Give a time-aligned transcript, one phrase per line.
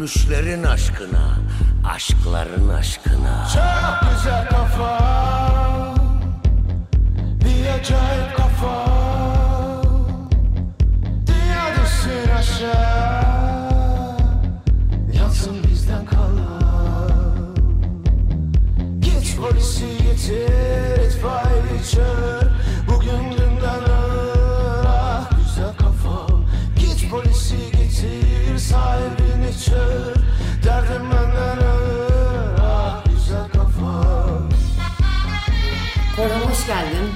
[0.00, 1.36] Ölmüşlerin aşkına,
[1.94, 3.48] aşkların aşkına.
[3.54, 5.94] Çok güzel kafa
[7.44, 8.39] Bir acayip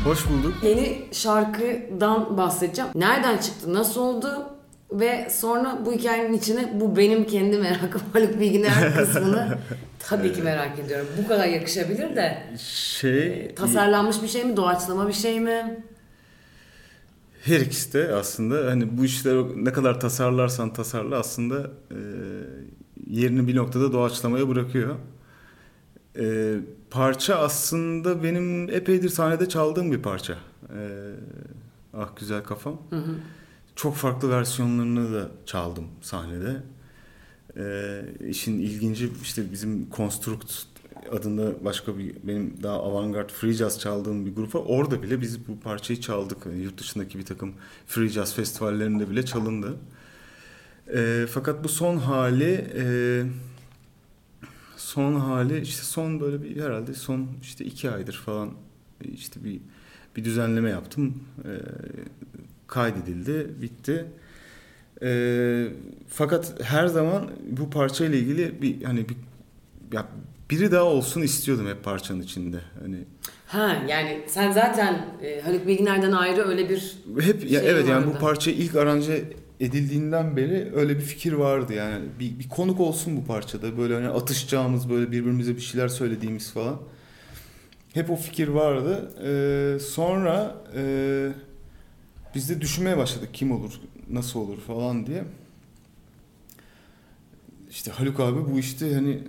[0.04, 0.54] Hoş bulduk.
[0.62, 2.90] Yeni şarkıdan bahsedeceğim.
[2.94, 4.28] Nereden çıktı, nasıl oldu
[4.92, 9.58] ve sonra bu hikayenin içine bu benim kendi merakım Haluk Bilginer kısmını
[9.98, 11.06] tabii ki merak ediyorum.
[11.24, 15.84] Bu kadar yakışabilir de Şey tasarlanmış bir şey mi, doğaçlama bir şey mi?
[17.44, 21.98] her ikisi de aslında hani bu işleri ne kadar tasarlarsan tasarla aslında e,
[23.06, 24.97] yerini bir noktada doğaçlamaya bırakıyor.
[26.19, 26.55] E,
[26.95, 30.33] parça aslında benim epeydir sahnede çaldığım bir parça.
[30.33, 31.11] E,
[31.95, 32.83] ah güzel kafam.
[33.77, 36.62] Çok farklı versiyonlarını da çaldım sahnede.
[37.56, 40.53] E, işin ilginci işte bizim Construct
[41.12, 44.62] adında başka bir benim daha avantgard free jazz çaldığım bir grup var.
[44.67, 46.47] Orada bile biz bu parçayı çaldık.
[46.47, 47.55] Yani yurt dışındaki bir takım
[47.87, 49.77] free jazz festivallerinde bile çalındı.
[50.95, 53.25] E, fakat bu son hali e,
[54.84, 58.50] son hali işte son böyle bir herhalde son işte iki aydır falan
[59.14, 59.60] işte bir
[60.16, 61.14] bir düzenleme yaptım.
[61.44, 61.52] E,
[62.66, 64.06] kaydedildi, bitti.
[65.02, 65.66] E,
[66.08, 69.16] fakat her zaman bu parçayla ilgili bir hani bir
[69.92, 70.06] ya
[70.50, 72.60] biri daha olsun istiyordum hep parçanın içinde.
[72.82, 72.98] Hani
[73.46, 78.06] Ha yani sen zaten e, Haluk Bilginer'den ayrı öyle bir hep ya Şey evet yani
[78.06, 78.20] bu vardı.
[78.20, 79.25] parça ilk aranje
[79.60, 84.09] edildiğinden beri öyle bir fikir vardı yani bir, bir konuk olsun bu parçada böyle hani
[84.09, 86.81] atışacağımız böyle birbirimize bir şeyler söylediğimiz falan
[87.94, 90.82] hep o fikir vardı Ee, sonra e,
[92.34, 93.72] biz de düşünmeye başladık kim olur
[94.10, 95.25] nasıl olur falan diye
[97.71, 99.22] işte Haluk abi bu işte hani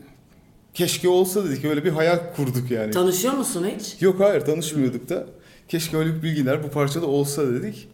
[0.73, 2.91] keşke olsa dedik öyle bir hayal kurduk yani.
[2.91, 4.01] tanışıyor musun hiç?
[4.01, 5.27] Yok hayır tanışmıyorduk da.
[5.67, 7.87] Keşke Haluk Bilginer bu parçada olsa dedik.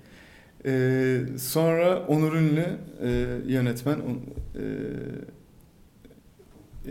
[0.66, 2.66] Ee, sonra Onur Ünlü
[3.04, 3.10] e,
[3.48, 4.22] yönetmen on-
[4.62, 4.64] e,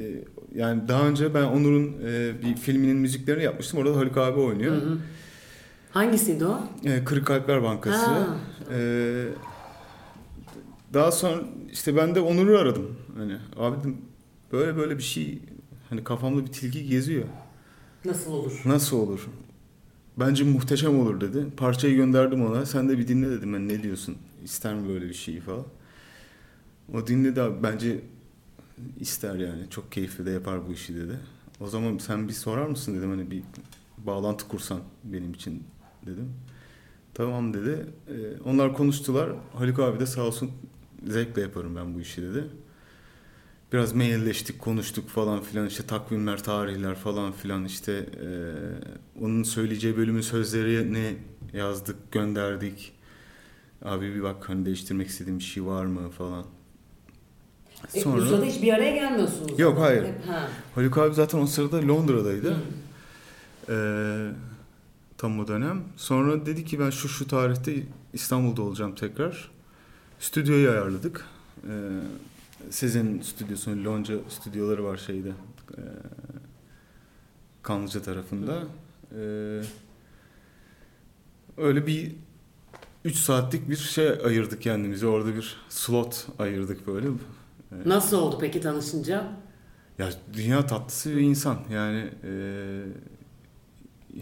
[0.01, 3.81] e, yani daha önce ben Onur'un e, bir filminin müziklerini yapmıştım.
[3.81, 4.73] Orada Haluk abi oynuyor.
[4.77, 4.99] Hı hı.
[5.91, 6.61] Hangisiydi o?
[6.85, 8.11] E, Kırık Kalpler Bankası.
[8.11, 8.27] Ha.
[8.75, 8.79] E,
[10.95, 11.43] daha sonra
[11.73, 12.97] işte ben de Onur'u aradım.
[13.17, 13.97] Hani abi dedim
[14.53, 15.39] böyle böyle bir şey
[15.91, 17.25] hani kafamda bir tilki geziyor.
[18.05, 18.63] Nasıl olur?
[18.65, 19.29] Nasıl olur?
[20.21, 21.47] Bence muhteşem olur dedi.
[21.57, 22.67] Parçayı gönderdim ona.
[22.67, 23.55] Sen de bir dinle dedim.
[23.55, 24.17] Ben ne diyorsun?
[24.45, 25.65] İster mi böyle bir şeyi falan.
[26.95, 27.63] O dinledi abi.
[27.63, 28.01] Bence
[29.01, 29.71] ister yani.
[29.71, 31.21] Çok keyifli de yapar bu işi dedi.
[31.61, 33.11] O zaman sen bir sorar mısın dedim.
[33.11, 33.43] Hani bir
[33.99, 35.65] bağlantı kursan benim için
[36.07, 36.33] dedim.
[37.15, 37.87] Tamam dedi.
[38.09, 38.13] Ee,
[38.45, 39.31] onlar konuştular.
[39.55, 40.51] Haluk abi de sağ olsun
[41.07, 42.45] zevkle yaparım ben bu işi dedi.
[43.73, 48.53] Biraz mailleştik, konuştuk falan filan işte takvimler, tarihler falan filan işte eee,
[49.21, 51.17] onun söyleyeceği bölümün sözlerini
[51.53, 52.93] yazdık, gönderdik.
[53.85, 56.45] Abi bir bak hani değiştirmek istediğim bir şey var mı falan.
[57.95, 59.59] E, bu sırada hiç bir araya gelmiyorsunuz.
[59.59, 60.05] Yok, hayır.
[60.05, 60.49] Hep, ha.
[60.75, 62.57] Haluk abi zaten o sırada Londra'daydı.
[63.69, 64.31] Eee,
[65.19, 65.83] tam o dönem.
[65.97, 67.75] Sonra dedi ki ben şu şu tarihte
[68.13, 69.51] İstanbul'da olacağım tekrar.
[70.19, 71.25] Stüdyoyu ayarladık.
[71.69, 71.73] Eee
[72.71, 75.29] Sezen'in stüdyosu, Lonca stüdyoları var şeyde.
[75.29, 75.85] eee,
[77.63, 78.63] Kanlıca tarafında.
[79.17, 79.63] Eee,
[81.57, 82.13] öyle bir
[83.05, 85.07] 3 saatlik bir şey ayırdık kendimize.
[85.07, 87.07] Orada bir slot ayırdık böyle.
[87.07, 87.15] Eee,
[87.87, 89.33] Nasıl oldu peki tanışınca?
[89.99, 92.33] ya dünya tatlısı bir insan yani e,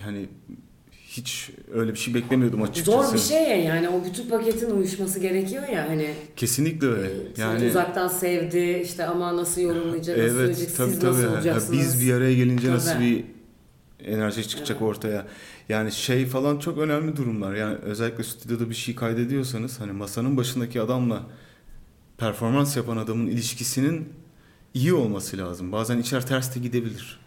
[0.04, 0.28] yani
[1.18, 2.90] hiç öyle bir şey beklemiyordum açıkçası.
[3.08, 7.10] Zor bir şey ya yani o bütün paketin uyuşması gerekiyor ya hani Kesinlikle öyle.
[7.36, 11.10] yani uzaktan sevdi işte ama nasıl yorumlayacak, nasıl evet söyleyecek, tabii siz tabii.
[11.10, 11.72] nasıl Ya olacaksınız?
[11.78, 13.04] biz bir araya gelince nasıl Tabii.
[13.04, 13.24] bir
[14.06, 14.90] enerji çıkacak Evet.
[14.90, 15.26] ortaya.
[15.68, 17.54] Yani şey falan çok önemli durumlar.
[17.54, 21.22] Yani özellikle stüdyoda bir şey kaydediyorsanız hani masanın başındaki adamla
[22.18, 24.08] performans yapan adamın ilişkisinin
[24.74, 25.72] iyi olması lazım.
[25.72, 27.20] Bazen içer ters de gidebilir.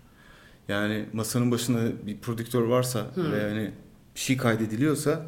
[0.67, 3.31] Yani masanın başında bir prodüktör varsa Hı.
[3.31, 3.71] ve yani
[4.15, 5.25] bir şey kaydediliyorsa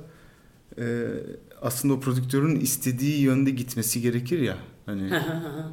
[0.77, 1.07] e,
[1.61, 4.57] aslında o prodüktörün istediği yönde gitmesi gerekir ya.
[4.85, 5.21] Hani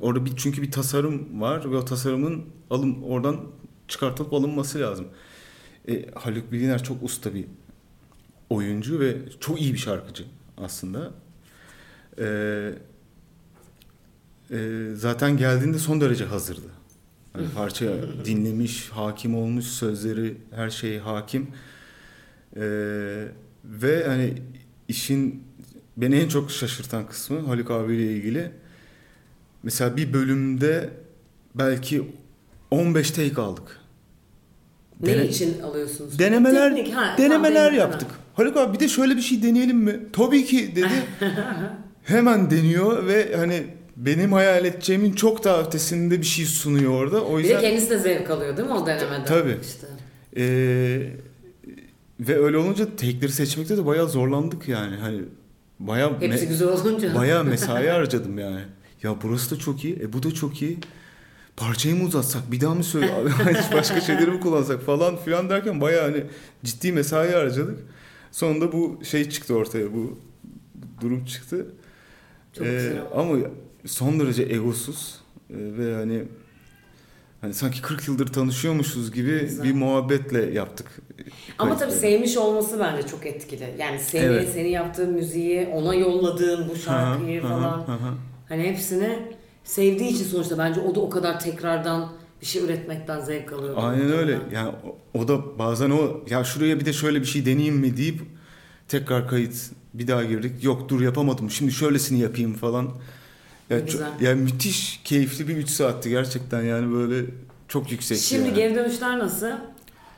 [0.01, 3.41] orada bir çünkü bir tasarım var ve o tasarımın alım oradan
[3.89, 5.07] çıkartılıp alınması lazım.
[5.89, 7.45] E, Haluk Bilginer çok usta bir
[8.51, 10.25] oyuncu ve çok iyi bir şarkıcı
[10.57, 11.11] aslında.
[12.19, 12.27] E,
[14.51, 16.80] e, zaten geldiğinde son derece hazırdı.
[17.33, 17.87] Hani parça
[18.25, 21.47] dinlemiş, hakim olmuş, sözleri her şeye hakim.
[22.57, 22.63] E,
[23.65, 24.35] ve hani
[24.89, 25.43] işin
[25.97, 28.51] beni en çok şaşırtan kısmı Haluk abiyle ilgili.
[29.63, 30.91] Mesela bir bölümde
[31.55, 32.03] belki
[32.71, 33.81] 15 take aldık.
[35.01, 36.19] Ne Dene- için alıyorsunuz?
[36.19, 38.11] Denemeler Teknik, ha, denemeler tamam, yaptık.
[38.35, 40.01] Haluk abi bir de şöyle bir şey deneyelim mi?
[40.13, 40.89] Tabii ki dedi.
[42.03, 43.67] Hemen deniyor ve hani
[43.97, 47.25] benim hayal edeceğimin çok daha ötesinde bir şey sunuyor orada.
[47.25, 49.25] O Bir de yüzden kendisi de zevk alıyor değil mi o denemeden?
[49.25, 49.57] Tabii.
[49.63, 49.87] İşte.
[50.37, 51.13] Ee,
[52.21, 54.97] ve öyle olunca take'leri seçmekte de bayağı zorlandık yani.
[54.97, 55.23] Hani
[55.79, 57.15] bayağı Hepsi güzel olunca.
[57.15, 58.61] bayağı mesai harcadım yani.
[59.03, 59.95] Ya burası da çok iyi.
[60.03, 60.79] E bu da çok iyi.
[61.57, 62.53] Parçayı mı uzatsak?
[62.53, 63.11] Bir daha mı söyle?
[63.51, 66.25] Hiç başka şeyleri mi kullansak falan filan derken bayağı hani
[66.65, 67.79] ciddi mesai harcadık.
[68.33, 69.95] Sonunda bu şey çıktı ortaya.
[69.95, 70.19] Bu
[71.01, 71.67] durum çıktı.
[72.53, 73.03] Çok Ee, güzel.
[73.17, 73.39] ama
[73.87, 76.25] son derece egosuz Ee, ve hani
[77.41, 79.65] hani sanki 40 yıldır tanışıyormuşuz gibi Güzel.
[79.65, 80.87] bir muhabbetle yaptık.
[81.59, 83.75] Ama tabii sevmiş olması bence çok etkili.
[83.79, 84.49] Yani seni, Evet.
[84.55, 87.79] senin yaptığın müziği, ona yolladığın bu şarkıyı hı, falan.
[87.87, 88.15] hı hı.
[88.49, 89.19] Hani hepsini
[89.65, 93.75] sevdiği için sonuçta bence o da o kadar tekrardan bir şey üretmekten zevk alıyor.
[93.79, 94.39] Aynen öyle.
[94.55, 94.69] Yani
[95.15, 98.21] o, o da bazen o ya şuraya bir de şöyle bir şey deneyeyim mi deyip
[98.89, 100.65] tekrar kayıt bir daha girdik.
[100.65, 101.51] Yok dur yapamadım.
[101.51, 102.91] Şimdi şöylesini yapayım falan.
[103.71, 104.13] Ya Ne güzel.
[104.13, 107.27] çok, yani müthiş keyifli bir 3 saatti gerçekten yani böyle
[107.69, 108.19] çok yüksek.
[108.19, 108.55] Şimdi yani.
[108.55, 109.51] geri dönüşler nasıl?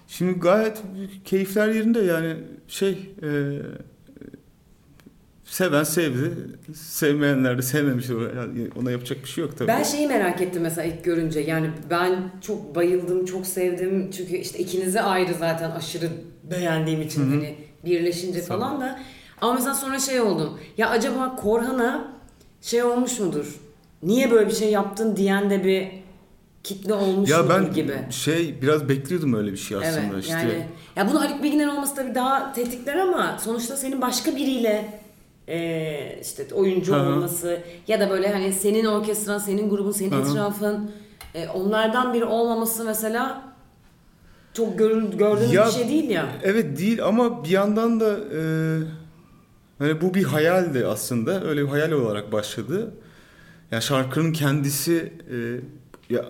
[0.08, 0.82] Şimdi gayet
[1.24, 2.36] keyifler yerinde yani
[2.68, 3.28] şey e,
[5.44, 6.32] seven sevdi.
[6.74, 8.08] Sevmeyenler de sevmemiş.
[8.08, 9.68] Yani ona yapacak bir şey yok tabii.
[9.68, 11.40] Ben şeyi merak ettim mesela ilk görünce.
[11.40, 14.10] Yani ben çok bayıldım, çok sevdim.
[14.10, 16.08] Çünkü işte ikinizi ayrı zaten aşırı
[16.50, 19.00] beğendiğim için hani birleşince Sağ falan da.
[19.40, 20.58] Ama mesela sonra şey oldum.
[20.76, 22.21] Ya acaba Korhan'a
[22.62, 23.46] şey olmuş mudur?
[24.02, 25.88] Niye böyle bir şey yaptın diyen de bir
[26.64, 27.98] kitle olmuş ya ben gibi.
[28.10, 30.32] şey biraz bekliyordum öyle bir şey aslında Evet işte.
[30.32, 30.66] yani
[30.96, 35.00] ya bunu Haluk Bilginer olması tabii daha tetikler ama sonuçta senin başka biriyle
[35.48, 37.08] e, işte oyuncu Hı hı.
[37.12, 40.30] olması ya da böyle hani senin orkestran, senin grubun, senin Hı hı.
[40.30, 40.90] etrafın
[41.34, 43.42] e, onlardan biri olmaması mesela
[44.54, 46.26] çok görül, gördüğümüz Ya- bir şey değil ya.
[46.42, 48.40] Evet değil ama bir yandan da e,
[49.82, 51.44] hani bu bir hayaldi aslında.
[51.44, 52.94] Öyle bir hayal olarak başladı.
[53.70, 55.60] Ya şarkının kendisi e,
[56.14, 56.26] ya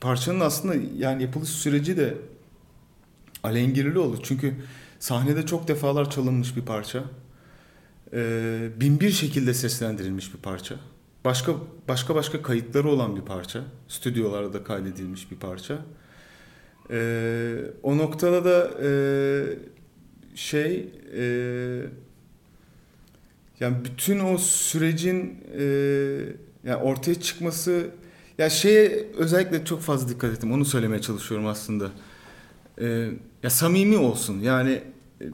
[0.00, 2.14] parçanın aslında yani yapılış süreci de
[3.42, 4.18] alengirli oldu.
[4.22, 4.54] Çünkü
[4.98, 7.04] sahnede çok defalar çalınmış bir parça.
[8.12, 10.74] E, bin bir şekilde seslendirilmiş bir parça.
[11.24, 11.52] Başka
[11.88, 13.60] başka başka kayıtları olan bir parça.
[13.88, 15.78] Stüdyolarda kaydedilmiş bir parça.
[16.90, 18.90] Ee, o noktada da e,
[20.34, 21.24] şey e,
[23.62, 25.64] yani bütün o sürecin e,
[26.64, 27.90] yani ortaya çıkması
[28.38, 30.52] ya şeye özellikle çok fazla dikkat ettim.
[30.52, 31.90] Onu söylemeye çalışıyorum aslında.
[32.80, 33.10] Ee,
[33.42, 34.40] ya samimi olsun.
[34.40, 34.82] Yani
[35.20, 35.24] e,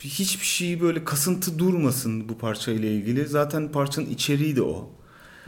[0.00, 3.26] hiçbir şey böyle kasıntı durmasın bu parçayla ilgili.
[3.26, 4.90] Zaten parçanın içeriği de o.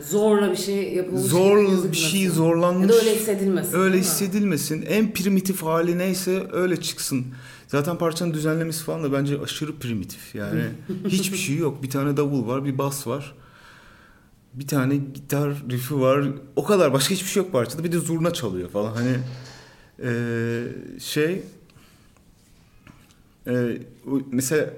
[0.08, 2.82] Zorla bir şey yapılmış gibi Zor bir şey zorlanmış.
[2.82, 3.78] Ya da öyle hissedilmesin.
[3.78, 4.82] Öyle hissedilmesin.
[4.82, 7.26] En primitif hali neyse öyle çıksın.
[7.68, 10.34] Zaten parçanın düzenlemesi falan da bence aşırı primitif.
[10.34, 10.62] Yani
[11.08, 11.82] hiçbir şey yok.
[11.82, 13.34] Bir tane davul var, bir bas var.
[14.54, 16.24] Bir tane gitar riffi var.
[16.56, 17.84] O kadar başka hiçbir şey yok parçada.
[17.84, 18.92] Bir de zurna çalıyor falan.
[18.96, 19.16] Hani
[20.02, 20.62] eee,
[21.00, 21.42] şey
[24.10, 24.70] o- mesela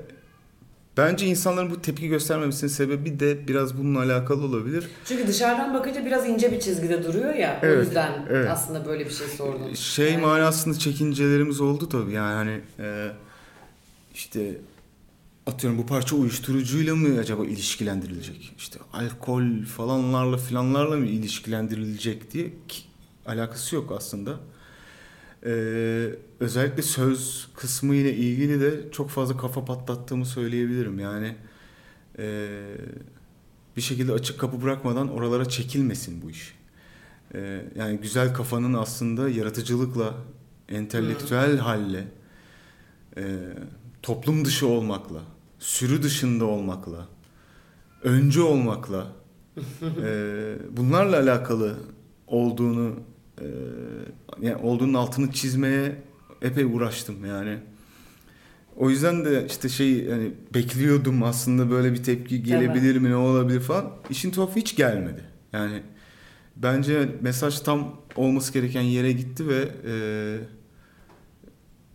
[0.96, 4.84] bence insanların bu tepki göstermemesinin sebebi de biraz bununla alakalı olabilir.
[5.04, 7.60] Çünkü dışarıdan bakınca biraz ince bir çizgide duruyor ya.
[7.62, 8.50] o Evet, yüzden evet.
[8.50, 9.76] aslında böyle bir şey sordum.
[9.76, 13.08] Şey Yani- manasında çekincelerimiz oldu tabii yani hani e,
[14.14, 14.56] işte
[15.46, 18.54] atıyorum bu parça uyuşturucuyla mı acaba ilişkilendirilecek?
[18.58, 22.82] İşte alkol falanlarla filanlarla mı ilişkilendirilecek diye ki,
[23.26, 24.36] alakası yok aslında.
[25.46, 30.98] Ee, özellikle söz kısmı ile ilgili de çok fazla kafa patlattığımı söyleyebilirim.
[30.98, 31.36] Yani
[32.18, 32.48] e,
[33.76, 36.54] bir şekilde açık kapı bırakmadan oralara çekilmesin bu iş.
[37.34, 40.14] Ee, yani güzel kafanın aslında yaratıcılıkla,
[40.68, 42.08] entelektüel halle,
[43.16, 43.22] e,
[44.02, 45.20] toplum dışı olmakla,
[45.58, 47.08] sürü dışında olmakla,
[48.02, 49.06] öncü olmakla,
[50.02, 51.76] e, bunlarla alakalı
[52.26, 52.94] olduğunu,
[53.40, 53.46] e,
[54.40, 55.96] yani olduğunun altını çizmeye
[56.42, 57.58] epey uğraştım yani.
[58.76, 63.60] O yüzden de işte şey yani bekliyordum aslında böyle bir tepki gelebilir mi ne olabilir
[63.60, 63.90] falan.
[64.10, 65.24] İşin tuhafı hiç gelmedi.
[65.52, 65.82] Yani
[66.56, 69.94] bence mesaj tam olması gereken yere gitti ve e,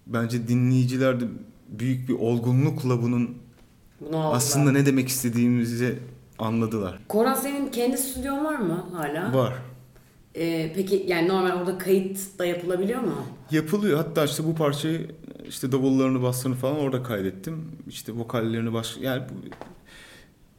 [0.08, 1.26] bence dinleyiciler de
[1.70, 3.38] büyük bir olgunlukla bunun
[4.02, 6.00] Bunu aslında ne demek istediğimizi
[6.40, 7.00] anladılar.
[7.08, 9.34] Koran senin kendi stüdyon var mı hala?
[9.34, 9.54] Var.
[10.38, 13.16] Ee, peki yani normal orada kayıt da yapılabiliyor mu?
[13.52, 13.98] Yapılıyor.
[13.98, 15.08] Hatta işte bu parçayı
[15.48, 17.66] işte davullarını, baslarını falan orada kaydettim.
[17.88, 19.50] İşte vokallerini baş yani bu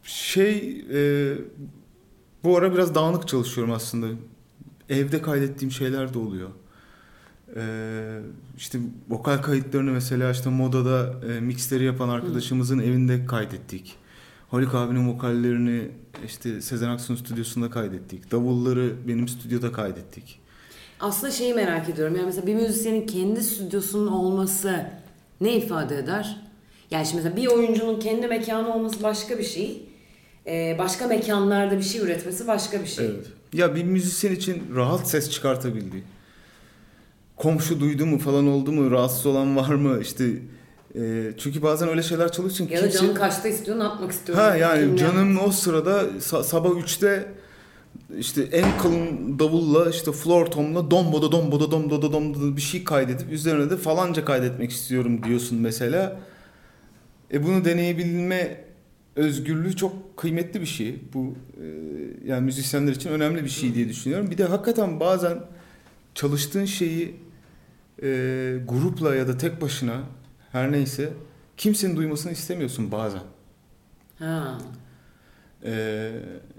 [0.03, 1.35] şey e,
[2.45, 4.07] bu ara biraz dağınık çalışıyorum aslında.
[4.89, 6.49] Evde kaydettiğim şeyler de oluyor.
[7.57, 7.63] E,
[8.57, 13.97] işte vokal kayıtlarını mesela işte modada e, mixleri yapan arkadaşımızın evinde kaydettik.
[14.51, 15.89] Haluk abinin vokallerini
[16.27, 18.31] işte Sezen Aksu'nun stüdyosunda kaydettik.
[18.31, 20.39] Davulları benim stüdyoda kaydettik.
[21.01, 22.17] Aslında şeyi merak ediyorum.
[22.17, 24.87] Yani mesela bir müzisyenin kendi stüdyosunun olması
[25.41, 26.41] ne ifade eder?
[26.91, 29.83] Yani şimdi mesela bir oyuncunun kendi mekanı olması başka bir şey.
[30.47, 33.07] Ee, başka mekanlarda bir şey üretmesi başka bir şey.
[33.07, 33.27] Evet.
[33.53, 36.03] Ya bir müzisyen için rahat ses çıkartabildiği.
[37.37, 38.91] Komşu duydu mu falan oldu mu?
[38.91, 40.01] Rahatsız olan var mı?
[40.03, 40.25] İşte
[40.95, 44.39] e, çünkü bazen öyle şeyler çalışıyorsun ki Ya da canın kaçta istiyor, ne yapmak istiyor?
[44.39, 47.33] Ha yani canım o sırada sa- sabah 3'te
[48.19, 53.71] işte en kalın davulla işte floor tomla domboda domboda domboda domboda bir şey kaydedip üzerine
[53.71, 56.21] de falanca kaydetmek istiyorum diyorsun mesela.
[57.33, 58.65] E bunu deneyebilme
[59.17, 60.97] özgürlüğü çok kıymetli bir şey.
[61.15, 61.67] Bu e,
[62.27, 64.31] yani müzisyenler için önemli bir şey diye düşünüyorum.
[64.31, 65.39] Bir de hakikaten bazen
[66.15, 67.17] çalıştığın şeyi
[68.03, 68.07] e,
[68.69, 70.01] grupla ya da tek başına
[70.53, 71.13] her neyse
[71.57, 73.23] kimsenin duymasını istemiyorsun bazen.
[74.19, 74.59] Ha.
[75.65, 76.11] Ee,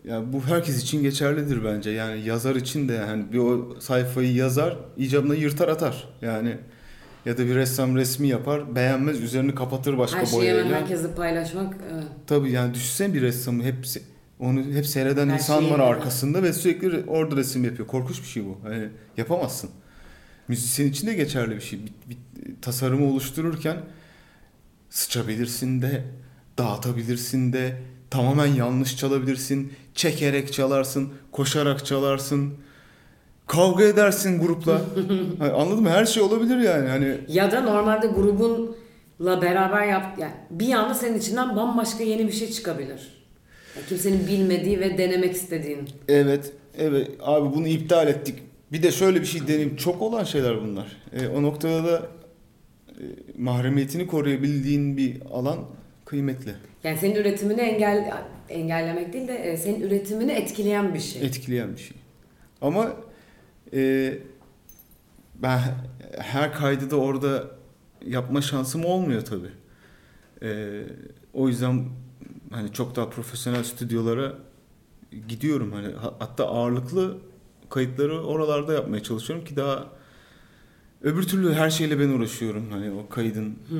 [0.05, 1.89] yani bu herkes için geçerlidir bence.
[1.89, 6.07] Yani yazar için de yani bir o sayfayı yazar, icabına yırtar atar.
[6.21, 6.57] Yani
[7.25, 10.77] ya da bir ressam resmi yapar, beğenmez, üzerini kapatır başka Her şeyi hemen boyayla.
[10.81, 11.73] herkesle paylaşmak.
[11.93, 12.03] Evet.
[12.27, 14.01] Tabii yani düşünsene bir ressamı hep se-
[14.39, 17.87] onu hep seyreden Her insan şeyi var arkasında ve sürekli re- orada resim yapıyor.
[17.87, 18.57] Korkunç bir şey bu.
[18.63, 19.69] Hani yapamazsın.
[20.47, 21.79] Müzisyen için de geçerli bir şey.
[21.79, 22.17] Bir, bir
[22.61, 23.77] tasarımı oluştururken
[24.89, 26.03] sıçabilirsin de,
[26.57, 32.53] dağıtabilirsin de, tamamen yanlış çalabilirsin, çekerek çalarsın, koşarak çalarsın,
[33.47, 34.81] kavga edersin grupla.
[35.39, 35.89] Hani anladın mı?
[35.89, 36.89] Her şey olabilir yani.
[36.89, 42.31] Hani Ya da normalde grubunla beraber yap yani bir anda senin içinden bambaşka yeni bir
[42.31, 43.19] şey çıkabilir.
[43.75, 45.89] Yani kimsenin bilmediği ve denemek istediğin.
[46.07, 47.11] Evet, evet.
[47.21, 48.39] Abi bunu iptal ettik.
[48.71, 49.75] Bir de şöyle bir şey deneyim.
[49.75, 50.87] Çok olan şeyler bunlar.
[51.13, 52.01] E, o noktada da
[53.37, 55.59] mahremiyetini koruyabildiğin bir alan
[56.05, 56.55] kıymetli.
[56.83, 58.13] Yani senin üretimini engel
[58.49, 61.21] engellemek değil de e, senin üretimini etkileyen bir şey.
[61.25, 61.97] Etkileyen bir şey.
[62.61, 62.93] Ama
[63.73, 64.13] e,
[65.35, 65.59] ben
[66.17, 67.43] her kaydı da orada
[68.05, 69.51] yapma şansım olmuyor tabii.
[70.43, 70.81] E,
[71.33, 71.85] o yüzden
[72.51, 74.33] hani çok daha profesyonel stüdyolara
[75.27, 77.17] gidiyorum hani ha- hatta ağırlıklı
[77.69, 79.87] kayıtları oralarda yapmaya çalışıyorum ki daha
[81.01, 82.65] öbür türlü her şeyle ben uğraşıyorum.
[82.71, 83.79] Hani o kaydın Hmm.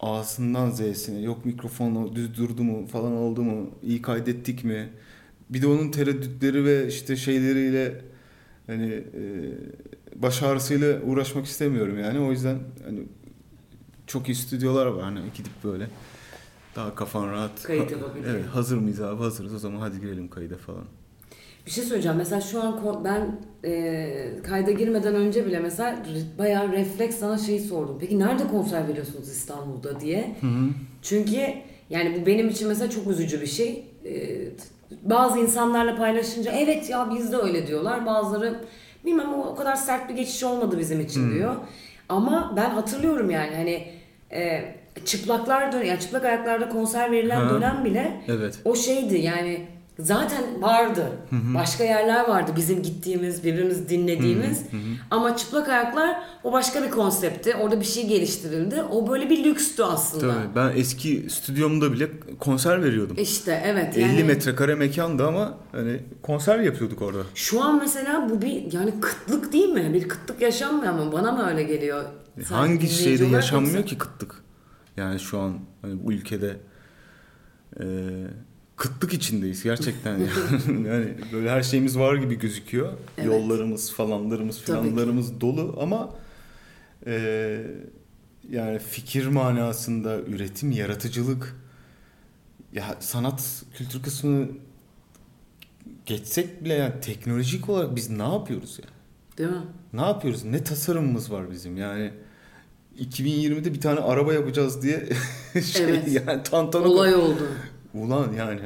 [0.00, 4.88] A'sından Z'sine yok mikrofon düz durdu mu falan oldu mu iyi kaydettik mi?
[5.50, 8.00] Bir de onun tereddütleri ve işte şeyleriyle
[8.66, 9.22] hani e,
[10.16, 12.18] baş ağrısıyla uğraşmak istemiyorum yani.
[12.20, 13.02] O yüzden hani
[14.06, 15.02] çok iyi stüdyolar var.
[15.04, 15.86] Hani gidip böyle
[16.76, 17.62] daha kafan rahat.
[17.62, 18.34] Kayıt yapabildiğin.
[18.34, 19.22] evet hazır mıyız abi?
[19.22, 19.54] Hazırız.
[19.54, 20.84] O zaman hadi girelim kayda falan
[21.66, 22.18] Bir şey söyleyeceğim.
[22.18, 23.36] Mesela şu an ben
[23.70, 25.96] e, kayda girmeden önce bile mesela
[26.38, 27.98] bayağı refleks sana şeyi sordum.
[28.00, 30.36] Peki nerede konser veriyorsunuz İstanbul'da diye.
[31.02, 31.40] Çünkü
[31.90, 33.84] yani bu benim için mesela çok üzücü bir şey.
[34.04, 34.12] E,
[35.02, 38.06] bazı insanlarla paylaşınca evet ya biz de öyle diyorlar.
[38.06, 38.60] Bazıları
[39.04, 41.54] bilmem o, o kadar sert bir geçiş olmadı bizim için diyor.
[42.08, 43.88] Ama ben hatırlıyorum yani hani
[44.32, 44.64] e,
[45.04, 47.54] çıplaklar dön yani çıplak ayaklarda konser verilen Ha.
[47.54, 49.60] dönem bile evet o şeydi yani
[49.98, 51.06] zaten vardı.
[51.32, 54.62] Başka yerler vardı bizim gittiğimiz, birbirimiz dinlediğimiz.
[55.10, 57.54] Ama çıplak ayaklar o başka bir konseptti.
[57.54, 58.82] Orada bir şey geliştirildi.
[58.82, 60.34] O böyle bir lükstü aslında.
[60.34, 62.08] tabii ben eski stüdyomda bile
[62.38, 67.78] konser veriyordum İşte evet 50 yani metrekare mekandı ama hani konser yapıyorduk orada şu an
[67.78, 69.90] mesela bu bir yani kıtlık değil mi?
[69.94, 72.04] Bir kıtlık yaşanmıyor ama bana mı öyle geliyor?
[72.44, 74.34] Sen Hangi şeyde yaşanmıyor yoksa- ki kıtlık?
[74.96, 76.56] Yani şu an hani bu ülkede
[77.80, 77.84] e,
[78.82, 80.18] kıtlık içindeyiz gerçekten.
[80.18, 80.28] yani.
[80.88, 82.92] yani böyle her şeyimiz var gibi gözüküyor.
[83.18, 83.26] Evet.
[83.26, 86.14] Yollarımız falanlarımız filanlarımız dolu ama
[87.06, 87.66] e,
[88.50, 91.56] yani fikir manasında üretim, yaratıcılık
[92.72, 94.48] ya sanat kültür kısmını
[96.06, 98.88] geçsek bile yani teknolojik olarak biz ne yapıyoruz ya?
[99.38, 99.66] Değil mi?
[99.92, 100.44] Ne yapıyoruz?
[100.44, 101.76] Ne tasarımımız var bizim?
[101.76, 102.12] Yani
[102.98, 105.08] 2020'de bir tane araba yapacağız diye
[105.64, 106.08] şey Evet.
[106.08, 107.48] yani tantana Olay oldu.
[107.94, 108.60] Ulan yani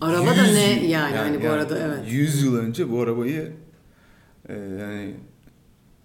[0.00, 2.12] Araba da 100 ne yıl- yani, hani bu arada, evet.
[2.12, 3.52] 100 yıl önce bu arabayı
[4.48, 5.14] e, yani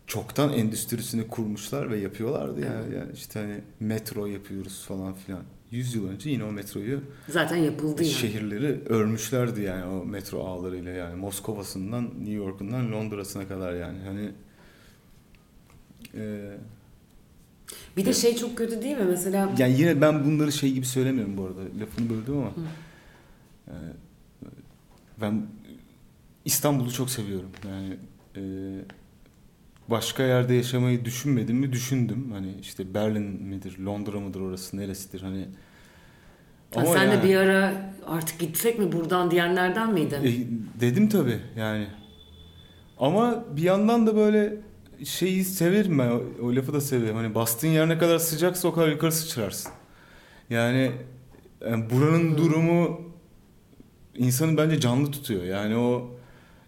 [0.08, 2.96] çoktan endüstrisini kurmuşlar ve yapıyorlardı yani.
[2.96, 5.42] Yani işte hani metro yapıyoruz falan filan.
[5.72, 7.00] 100 yıl önce yine o metroyu
[7.30, 8.12] Zaten yapıldı yani.
[8.14, 14.32] şehirleri örmüşlerdi yani o metro ağlarıyla yani Moskova'sından New York'undan Londra'sına kadar yani hani
[16.16, 16.52] e,
[17.98, 19.06] Bir de şey çok kötü değil mi?
[19.10, 21.60] Mesela yani yine ben bunları şey gibi söylemiyorum bu arada.
[21.80, 22.52] Lafını böldüm ama.
[23.68, 23.76] E,
[25.22, 25.46] ben
[26.46, 27.50] İstanbul'u çok seviyorum.
[27.70, 27.98] Yani
[28.38, 28.42] e,
[29.90, 31.72] başka yerde yaşamayı düşünmedim mi?
[31.72, 32.32] Düşündüm.
[32.32, 35.22] Hani işte Berlin midir Londra mıdır orası neresidir?
[35.22, 35.46] Hani
[36.76, 37.74] Ha, sen yani- de bir ara
[38.08, 40.24] artık gitsek mi buradan diyenlerden miydin?
[40.24, 40.32] E,
[40.82, 41.88] dedim tabi yani.
[43.00, 44.56] Ama bir yandan da böyle
[45.06, 46.08] şeyi severim ben.
[46.08, 47.16] O, o lafı da severim.
[47.16, 49.72] Hani bastığın yer ne kadar sıcaksa o kadar yukarı sıçrarsın.
[50.50, 50.92] Yani,
[51.70, 53.02] yani buranın durumu
[54.18, 55.44] insanı bence canlı tutuyor.
[55.44, 56.12] Yani o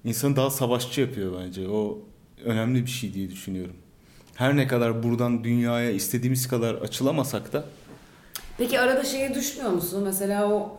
[0.03, 1.69] insanı daha savaşçı yapıyor bence.
[1.69, 1.99] O
[2.45, 3.75] önemli bir şey diye düşünüyorum.
[4.35, 7.65] Her ne kadar buradan dünyaya istediğimiz kadar açılamasak da
[8.57, 10.03] Peki arada şeye düşmüyor musun?
[10.03, 10.77] Mesela o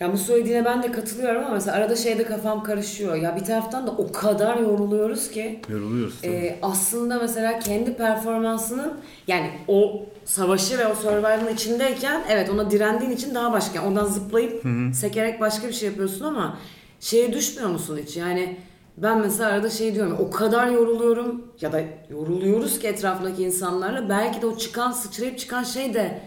[0.00, 3.16] ya bu söylediğine ben de katılıyorum ama mesela arada şeyde kafam karışıyor.
[3.16, 6.20] Ya bir taraftan da o kadar yoruluyoruz ki yoruluyoruz.
[6.20, 6.32] tabii.
[6.32, 8.92] e, aslında mesela kendi performansının
[9.26, 13.78] yani o savaşı ve o survival'ın içindeyken evet ona direndiğin için daha başka.
[13.78, 14.62] Yani oradan zıplayıp
[14.94, 16.58] sekerek başka bir şey yapıyorsun ama
[17.00, 18.16] şeye düşmüyor musun hiç?
[18.16, 18.56] Yani
[18.96, 24.42] ben mesela arada şey diyorum o kadar yoruluyorum ya da yoruluyoruz ki etrafındaki insanlarla belki
[24.42, 26.20] de o çıkan sıçrayıp çıkan şey de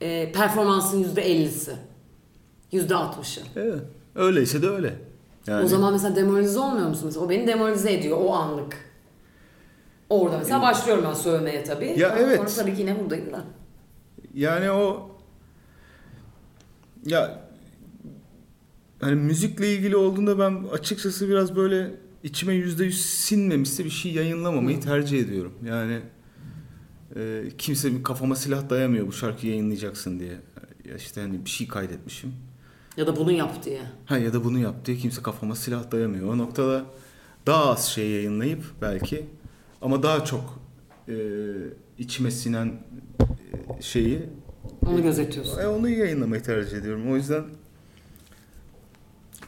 [0.00, 1.22] e, performansın yüzde
[2.72, 2.76] ellisi.
[2.76, 3.40] Yüzde altmışı.
[3.56, 3.82] Evet.
[4.14, 4.94] Öyleyse de öyle.
[5.46, 7.02] Yani, O zaman mesela demoralize olmuyor musun?
[7.06, 8.90] Mesela o beni demoralize ediyor o anlık.
[10.10, 11.94] Orada mesela başlıyorum ben sövmeye tabii.
[11.98, 12.36] Ya Ama evet.
[12.36, 13.44] Sonra tabii ki yine buradayım da.
[14.34, 15.10] Yani o
[17.06, 17.48] ya
[19.00, 21.90] hani müzikle ilgili olduğunda ben açıkçası biraz böyle
[22.22, 25.52] içime yüzde yüz sinmemişse bir şey yayınlamamayı tercih ediyorum.
[25.64, 26.00] Yani
[27.16, 30.36] e, kimse bir kafama silah dayamıyor bu şarkıyı yayınlayacaksın diye.
[30.84, 32.32] Ya işte hani bir şey kaydetmişim.
[33.00, 33.80] Ya da bunu yap diye.
[34.06, 36.34] Ha ya da bunu yap diye kimse kafama silah dayamıyor.
[36.34, 36.84] O noktada
[37.46, 39.26] daha az şey yayınlayıp belki
[39.82, 40.58] ama daha çok
[41.08, 41.14] e,
[41.98, 42.66] içime sinen
[43.78, 44.22] e, şeyi
[44.86, 45.58] Onu gözetiyorsun.
[45.58, 47.12] e, onu yayınlamayı tercih ediyorum.
[47.12, 47.44] O yüzden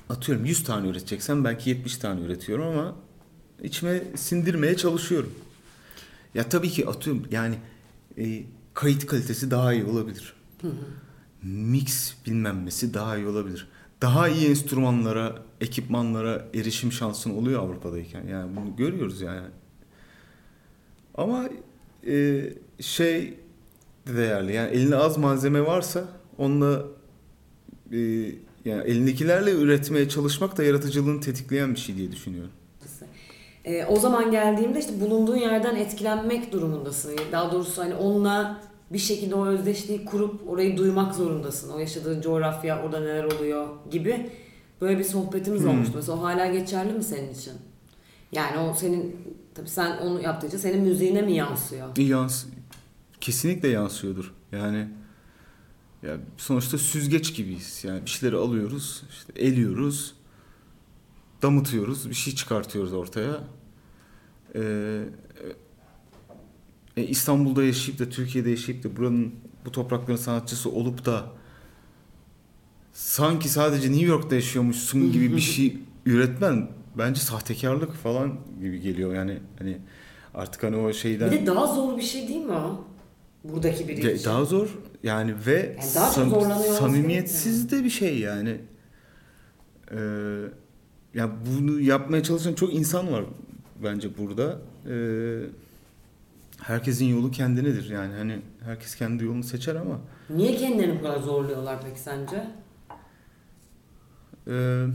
[0.08, 2.94] atıyorum 100 tane üreteceksem belki 70 tane üretiyorum ama
[3.62, 5.32] içime sindirmeye çalışıyorum.
[6.34, 7.54] Ya tabii ki atıyorum yani
[8.18, 8.42] e,
[8.74, 10.34] kayıt kalitesi daha iyi olabilir.
[11.42, 13.68] Mix bilmem nesi daha iyi olabilir.
[14.02, 18.26] Daha iyi enstrümanlara, ekipmanlara erişim şansın oluyor Avrupa'dayken.
[18.26, 19.46] Yani bunu görüyoruz yani.
[21.14, 21.48] Ama
[22.06, 22.44] e,
[22.80, 23.38] şey
[24.06, 24.52] de değerli.
[24.52, 26.04] Yani elinde az malzeme varsa
[26.38, 26.84] onunla
[27.92, 27.98] e,
[28.64, 32.52] yani elindekilerle üretmeye çalışmak da yaratıcılığını tetikleyen bir şey diye düşünüyorum.
[33.64, 37.16] Ee, o zaman geldiğimde işte bulunduğun yerden etkilenmek durumundasın.
[37.32, 38.60] Daha doğrusu hani onunla
[38.92, 41.70] bir şekilde o özdeşliği kurup orayı duymak zorundasın.
[41.72, 44.30] O yaşadığın coğrafya, orada neler oluyor gibi
[44.80, 45.92] böyle bir sohbetimiz olmuştu.
[45.96, 47.52] Mesela o hala geçerli mi senin için?
[48.32, 49.16] Yani o senin
[49.54, 51.96] tabii sen onu yaptıkça senin müziğine mi yansıyor?
[51.96, 52.44] Yans
[53.20, 54.34] kesinlikle yansıyordur.
[54.52, 54.88] Yani
[56.02, 57.84] ya sonuçta süzgeç gibiyiz.
[57.84, 60.14] Yani bir şeyleri alıyoruz, işte eliyoruz,
[61.42, 63.40] damıtıyoruz, bir şey çıkartıyoruz ortaya.
[64.54, 65.02] Ee,
[66.96, 71.24] e, İstanbul'da yaşayıp da Türkiye'de yaşayıp da buranın bu toprakların sanatçısı olup da
[72.92, 75.76] sanki sadece New York'ta yaşıyormuşsun gibi bir şey
[76.06, 79.78] üretmen bence sahtekarlık falan gibi geliyor yani hani
[80.34, 82.84] artık hani o şeyden Bir de daha zor bir şey değil mi o?
[83.44, 84.24] Buradaki biri için.
[84.30, 84.68] daha zor
[85.02, 88.60] yani ve Yani daha sam- samimiyetsiz de bir şey yani.
[89.90, 89.96] Ee,
[91.14, 93.24] ya bunu yapmaya çalışan çok insan var
[93.84, 94.58] bence burada.
[94.88, 95.40] Ee,
[96.62, 101.78] herkesin yolu kendinedir yani hani herkes kendi yolunu seçer ama Niye kendilerini bu kadar zorluyorlar
[101.84, 102.46] peki sence?
[104.48, 104.86] Ee,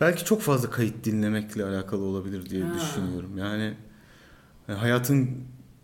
[0.00, 2.74] belki çok fazla kayıt dinlemekle alakalı olabilir diye Ha.
[2.74, 3.38] düşünüyorum.
[3.38, 3.74] Yani
[4.68, 5.30] e, hayatın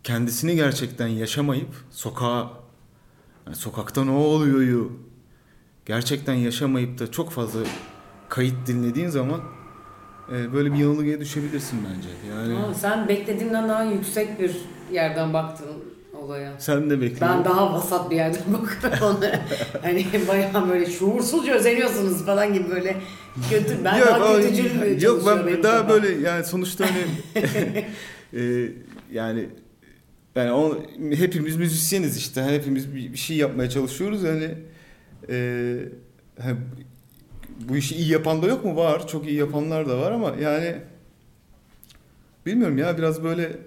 [0.03, 2.53] kendisini gerçekten yaşamayıp sokağa
[3.45, 4.91] yani sokakta ne oluyor'yu
[5.85, 7.59] gerçekten yaşamayıp da çok fazla
[8.29, 9.41] kayıt dinlediğin zaman
[10.31, 12.09] böyle bir yanılgıya düşebilirsin bence.
[12.35, 14.51] Yani Ama sen beklediğimden daha yüksek bir
[14.93, 15.65] yerden baktın
[16.21, 16.53] olaya.
[16.59, 17.21] sen de bekle.
[17.21, 19.39] Ben daha vasat bir yerden bakıyorum onlara.
[19.81, 22.95] hani bayağı böyle şuursuzca özeniyorsunuz falan gibi böyle
[23.49, 23.77] kötü.
[23.85, 25.89] Ben daha kötücül mü Yok çalışıyor ben benim daha kafam?
[26.03, 27.05] böyle yani sonuçta hani
[28.43, 28.69] e,
[29.11, 29.49] yani
[30.35, 30.77] yani o,
[31.17, 34.49] hepimiz müzisyeniz işte hepimiz bir, bir şey yapmaya çalışıyoruz hani
[35.29, 35.75] e,
[36.41, 36.49] ha,
[37.59, 40.75] bu işi iyi yapan da yok mu var çok iyi yapanlar da var ama yani
[42.45, 43.57] bilmiyorum ya biraz böyle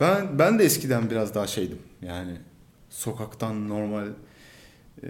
[0.00, 1.78] Ben ben de eskiden biraz daha şeydim.
[2.02, 2.32] Yani
[2.90, 4.06] sokaktan normal
[5.02, 5.08] e,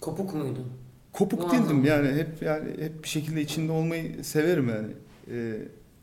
[0.00, 0.72] Kopuk muydun?
[1.12, 4.88] kopuk değildim yani hep yani hep bir şekilde içinde olmayı severim yani.
[5.38, 5.58] E,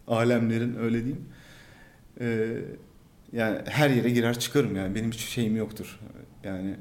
[0.07, 1.25] alemlerin öyle diyeyim.
[2.21, 2.57] E,
[3.33, 5.99] yani her yere girer çıkarım yani benim hiç şeyim yoktur.
[6.43, 6.75] Yani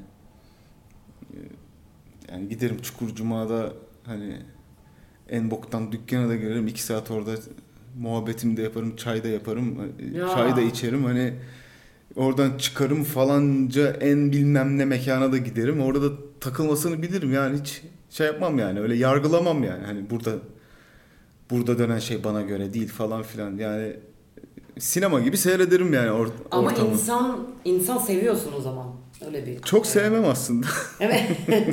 [1.34, 1.38] e,
[2.32, 3.72] yani giderim Çukur Cuma'da
[4.07, 4.37] hani
[5.29, 7.31] en boktan dükkana da girerim iki saat orada
[7.99, 9.77] muhabbetimi de yaparım, çay da yaparım,
[10.14, 10.29] e, Ya.
[10.29, 11.35] çay da içerim hani
[12.16, 15.81] oradan çıkarım falanca en bilmem ne mekana da giderim.
[15.81, 20.33] Orada da takılmasını bilirim yani hiç şey yapmam yani öyle yargılamam yani hani burada
[21.51, 23.97] burada dönen şey bana göre değil falan filan yani
[24.79, 26.90] sinema gibi seyrederim yani or- Ama ortamı.
[26.90, 28.87] insan insan seviyorsun o zaman.
[29.26, 29.62] Öyle bir.
[29.62, 30.66] Çok sevmem aslında.
[31.00, 31.22] Evet.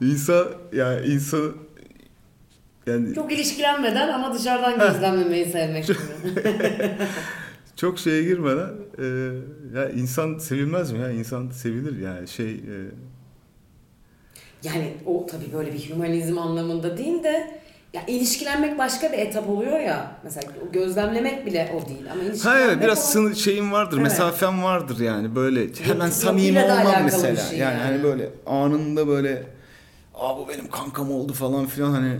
[0.00, 1.52] İnsan ya insan
[2.86, 5.96] yani Çok ilişkilenmeden ama dışarıdan gözlemlemeyi sevmek gibi.
[7.76, 9.04] çok şeye girmeden e,
[9.78, 12.76] ya insan sevilmez mi ya insan sevilir yani şey e,
[14.62, 17.60] Yani o tabii böyle bir hümanizm anlamında değil de
[17.92, 20.16] ya ilişkilenmek başka bir etap oluyor ya.
[20.24, 24.02] Mesela gözlemlemek bile o değil ama ilişkilenmek Hayır biraz o- sınır şeyim vardır, Evet.
[24.10, 27.36] mesafem vardır yani böyle hemen samimi olmam mesela.
[27.36, 27.82] şey yani, yani.
[27.82, 29.42] hani böyle anında böyle
[30.14, 32.16] aa bu benim kankam oldu falan filan hani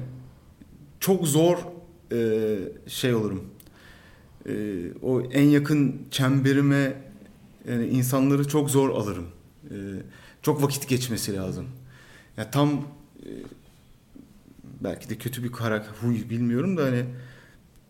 [1.00, 1.58] çok zor
[2.12, 2.18] e,
[2.88, 3.44] şey olurum.
[4.48, 4.52] E,
[5.02, 6.92] o en yakın çemberime
[7.68, 9.26] yani insanları çok zor alırım.
[9.64, 9.74] E,
[10.42, 11.66] çok vakit geçmesi lazım.
[12.36, 13.28] Ya tam e,
[14.80, 17.04] belki de kötü bir karakter huy bilmiyorum da hani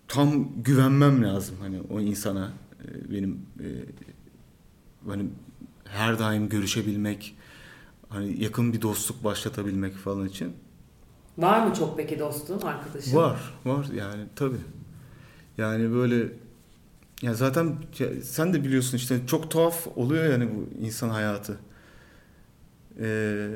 [0.08, 2.52] tam güvenmem lazım hani o insana.
[2.84, 3.68] E, benim e,
[5.06, 5.26] hani
[5.84, 7.36] her daim görüşebilmek
[8.08, 10.52] hani yakın bir dostluk başlatabilmek falan için.
[11.38, 13.16] Var mı çok peki dostun, arkadaşın?
[13.16, 14.56] var var yani tabi
[15.58, 16.32] yani böyle
[17.22, 21.58] ya zaten ya sen de biliyorsun işte çok tuhaf oluyor yani bu insan hayatı.
[23.00, 23.48] Ee,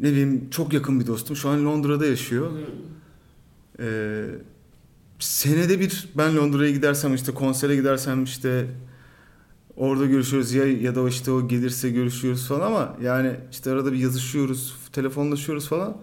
[0.00, 2.58] ne bileyim çok yakın bir dostum şu an Londra'da yaşıyor Hmm.
[3.80, 4.24] Ee,
[5.18, 8.66] senede bir ben Londra'ya gidersem işte konsere gidersem işte
[9.76, 13.98] orada görüşüyoruz ya ya da işte o gelirse görüşüyoruz falan ama yani işte arada bir
[13.98, 15.96] yazışıyoruz, telefonlaşıyoruz falan.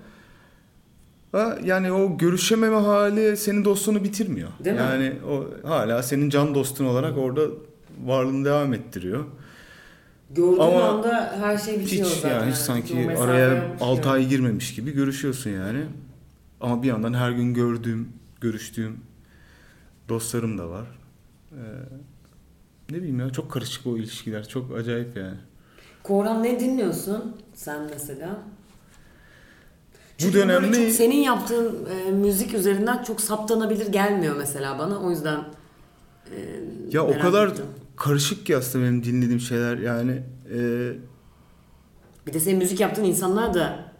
[1.31, 4.49] Ha, yani o görüşememe hali senin dostluğunu bitirmiyor.
[4.65, 4.81] Değil mi?
[4.81, 7.41] yani o hala senin can dostun olarak orada
[8.05, 9.25] varlığını devam ettiriyor.
[10.29, 12.35] Gördüğün Ama anda her şey bitiyor Hiç zaten.
[12.39, 14.09] yani hiç sanki araya yokmuş 6 gibi.
[14.09, 15.83] ay girmemiş gibi görüşüyorsun yani.
[16.61, 18.09] Ama bir yandan her gün gördüğüm,
[18.41, 18.99] görüştüğüm
[20.09, 20.85] dostlarım da var.
[21.51, 21.57] Ee,
[22.89, 24.47] ne bileyim ya çok karışık o ilişkiler.
[24.47, 25.37] Çok acayip yani.
[26.03, 28.29] Koran ne dinliyorsun sen mesela?
[28.29, 34.99] Bu Çünkü dönemde çok senin yaptığın e, müzik üzerinden çok saptanabilir gelmiyor mesela bana.
[34.99, 35.39] O yüzden
[36.35, 36.37] e,
[36.91, 37.65] ya o kadar ettim.
[37.99, 40.23] Karışık ki aslında benim dinlediğim şeyler yani.
[40.53, 40.57] e,
[42.27, 43.91] Bir de senin müzik yaptığın insanlar da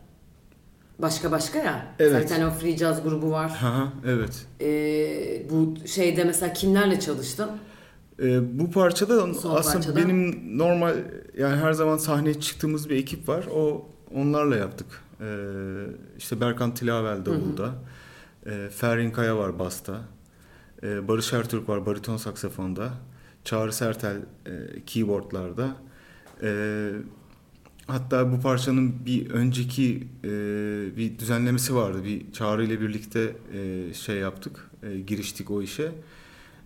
[1.00, 1.86] başka başka ya.
[2.00, 2.30] Evet.
[2.30, 3.50] Tane o free jazz grubu var.
[3.52, 4.46] ha evet.
[4.62, 4.70] E,
[5.50, 7.50] bu şeyde mesela kimlerle çalıştın?
[8.22, 9.96] E, bu parçada Son aslında parçada.
[9.96, 10.96] benim normal
[11.38, 13.46] yani her zaman sahneye çıktığımız bir ekip var.
[13.56, 13.86] O
[14.16, 14.88] onlarla yaptık.
[15.22, 15.28] E,
[16.18, 17.72] işte Berkan Tilavel davulda.
[18.46, 20.02] E, Ferrin Kaya var basta.
[20.84, 22.90] E, Barış Ertürk var bariton saksafonda.
[23.50, 24.52] Çağrı Sertel e,
[24.86, 25.76] keyboardlarda.
[26.44, 26.90] E,
[27.88, 30.30] hatta bu parçanın bir önceki e,
[30.98, 32.04] bir düzenlemesi vardı.
[32.04, 34.70] Bir Çağrı ile birlikte e, şey yaptık.
[34.84, 35.92] E, giriştik o işe.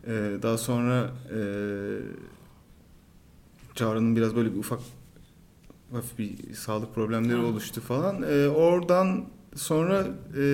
[0.08, 1.39] E, daha sonra e,
[3.76, 4.80] Çağrı'nın biraz böyle bir ufak
[5.91, 7.46] hafif bir sağlık problemleri Ha.
[7.46, 8.24] oluştu falan.
[8.24, 10.46] E, oradan sonra e,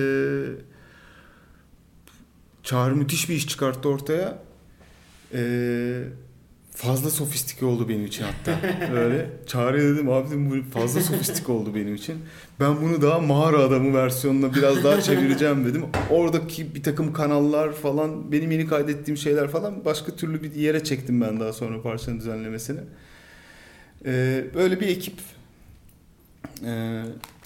[2.62, 4.49] Çağrı müthiş bir iş çıkarttı ortaya.
[5.34, 6.02] E,
[6.74, 8.58] fazla sofistike oldu benim için hatta.
[8.94, 9.30] Öyle.
[9.46, 12.18] Çağrı'ya dedim abi bu fazla sofistike oldu benim için.
[12.60, 15.84] Ben bunu daha mağara adamı versiyonuna biraz daha çevireceğim dedim.
[16.10, 21.20] Oradaki bir takım kanallar falan benim yeni kaydettiğim şeyler falan başka türlü bir yere çektim
[21.20, 22.80] ben daha sonra parçanın düzenlemesini.
[24.04, 25.14] E, böyle bir ekip
[26.66, 27.02] e,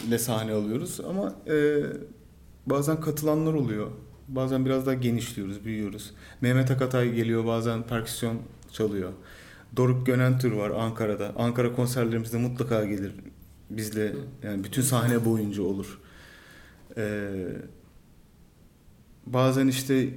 [0.09, 1.83] ile sahne alıyoruz ama e,
[2.67, 3.91] bazen katılanlar oluyor.
[4.29, 6.11] Bazen biraz daha genişliyoruz, büyüyoruz.
[6.41, 8.37] Mehmet Akatay geliyor bazen perküsyon
[8.73, 9.13] çalıyor.
[9.77, 11.33] Doruk Gönentür var Ankara'da.
[11.39, 13.13] Ankara konserlerimizde mutlaka gelir
[13.71, 14.13] bizle.
[14.43, 15.99] Yani bütün sahne boyunca olur.
[16.97, 17.33] Ee,
[19.27, 20.09] bazen işte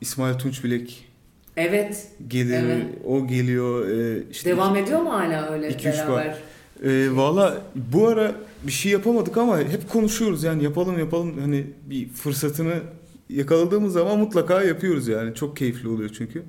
[0.00, 1.08] İsmail Tunçbilek
[1.56, 2.08] Evet.
[2.28, 2.54] gelir.
[2.64, 2.86] Evet.
[3.04, 3.88] O geliyor.
[3.88, 6.12] Ee, işte Devam ediyor mu hala öyle İki, üç beraber?
[6.12, 6.38] var.
[6.84, 8.34] Ee, Valla bu ara
[8.66, 12.80] bir şey yapamadık ama hep konuşuyoruz yani yapalım yapalım hani bir fırsatını
[13.28, 16.44] yakaladığımız zaman mutlaka yapıyoruz yani çok keyifli oluyor çünkü.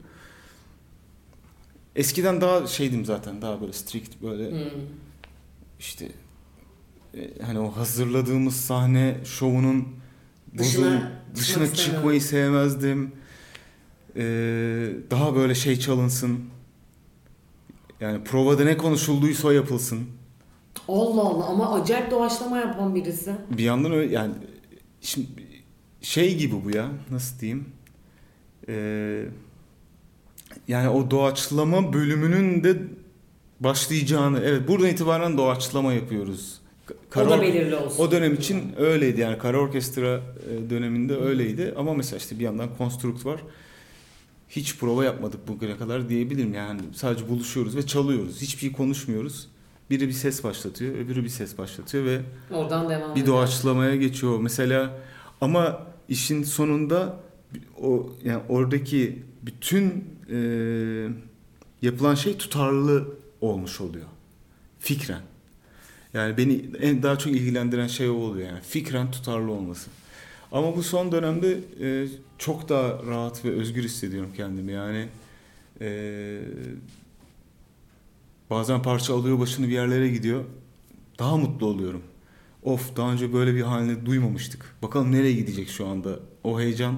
[1.95, 4.71] eskiden daha şeydim zaten daha böyle strict böyle Hmm.
[5.79, 6.07] işte
[7.17, 9.87] e, hani o hazırladığımız sahne şovunun
[10.57, 13.11] Dışına bozul- dışına çıkmayı sevmezdim.
[14.15, 16.39] Ee, daha böyle şey çalınsın.
[17.99, 20.05] Yani provada ne konuşulduysa yapılsın.
[20.87, 23.35] Allah Allah ama acayip doğaçlama yapan birisi.
[23.57, 24.33] Bir yandan öyle yani
[25.01, 25.27] şimdi
[26.07, 27.65] şey gibi bu ya nasıl diyeyim
[28.69, 29.25] Ee,
[30.67, 32.77] yani o doğaçlama bölümünün de
[33.59, 36.61] başlayacağını evet buradan itibaren doğaçlama yapıyoruz.
[37.15, 38.03] O da belirli olsun.
[38.03, 42.69] O dönem için öyleydi yani kara orkestra e, döneminde öyleydi ama mesela işte bir yandan
[42.77, 43.39] konstrukt var.
[44.49, 48.41] Hiç prova yapmadık bugüne kadar diyebilirim yani sadece buluşuyoruz ve çalıyoruz.
[48.41, 49.47] Hiçbir şey konuşmuyoruz.
[49.89, 54.39] Biri bir ses başlatıyor, öbürü bir ses başlatıyor ve Oradan devam bir doğaçlamaya geçiyor.
[54.39, 54.97] Mesela
[55.41, 57.19] ama işin sonunda
[57.81, 60.37] o yani oradaki bütün e,
[61.81, 63.07] yapılan şey tutarlı
[63.41, 64.05] olmuş oluyor.
[64.79, 65.21] Fikren.
[66.13, 69.89] Yani beni en daha çok ilgilendiren şey o oluyor yani fikren tutarlı olması.
[70.51, 74.71] Ama bu son dönemde e, çok daha rahat ve özgür hissediyorum kendimi.
[74.71, 75.07] Yani
[75.81, 76.39] e,
[78.49, 80.43] bazen parça alıyor başını bir yerlere gidiyor.
[81.19, 82.03] Daha mutlu oluyorum.
[82.67, 84.75] Of daha önce böyle bir halini duymamıştık.
[84.83, 86.09] Bakalım nereye gidecek şu anda.
[86.43, 86.95] O heyecan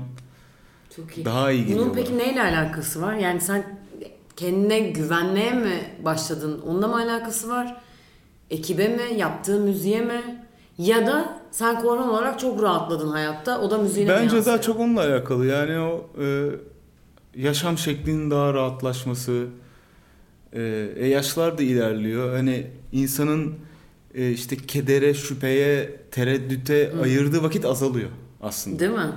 [0.96, 1.26] Çok iyi.
[1.26, 2.18] daha iyi geliyor Bunun peki bana.
[2.18, 3.14] neyle alakası var?
[3.16, 3.80] Yani sen
[4.36, 6.62] kendine güvenmeye mi başladın?
[6.68, 7.82] Onunla mı alakası var?
[8.50, 9.18] Ekibe mi?
[9.18, 10.46] Yaptığın müziğe mi?
[10.78, 13.62] Ya da sen korona olarak çok rahatladın hayatta.
[13.62, 15.46] O da müziğine mi Bence daha çok onunla alakalı.
[15.46, 16.50] Yani o e,
[17.36, 19.46] yaşam şeklinin daha rahatlaşması.
[20.54, 20.62] E,
[20.96, 22.36] e, yaşlar da ilerliyor.
[22.36, 23.56] Hani insanın
[24.16, 28.10] e, işte kedere, şüpheye, tereddüte ayırdığı vakit azalıyor
[28.42, 28.80] aslında.
[28.80, 29.12] Değil mi?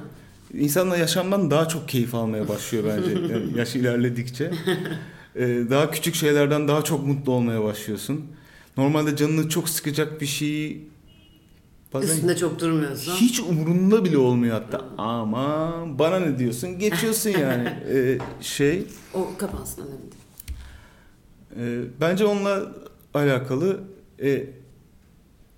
[0.55, 4.51] İnsanla yaşamdan daha çok keyif almaya başlıyor bence yani yaş ilerledikçe.
[5.37, 8.27] Ee, daha küçük şeylerden daha çok mutlu olmaya başlıyorsun.
[8.77, 10.89] Normalde canını çok sıkacak bir şeyi
[11.95, 13.13] bazen Üstünde çok durmuyorsun.
[13.13, 14.85] hiç umurunda bile olmuyor hatta.
[14.99, 16.79] Ama bana ne diyorsun?
[16.79, 17.69] Geçiyorsun yani.
[17.89, 18.83] Ee, şey
[19.15, 20.23] O kapansın önemli değil.
[21.57, 22.73] e, bence onunla
[23.15, 23.81] alakalı
[24.23, 24.47] e,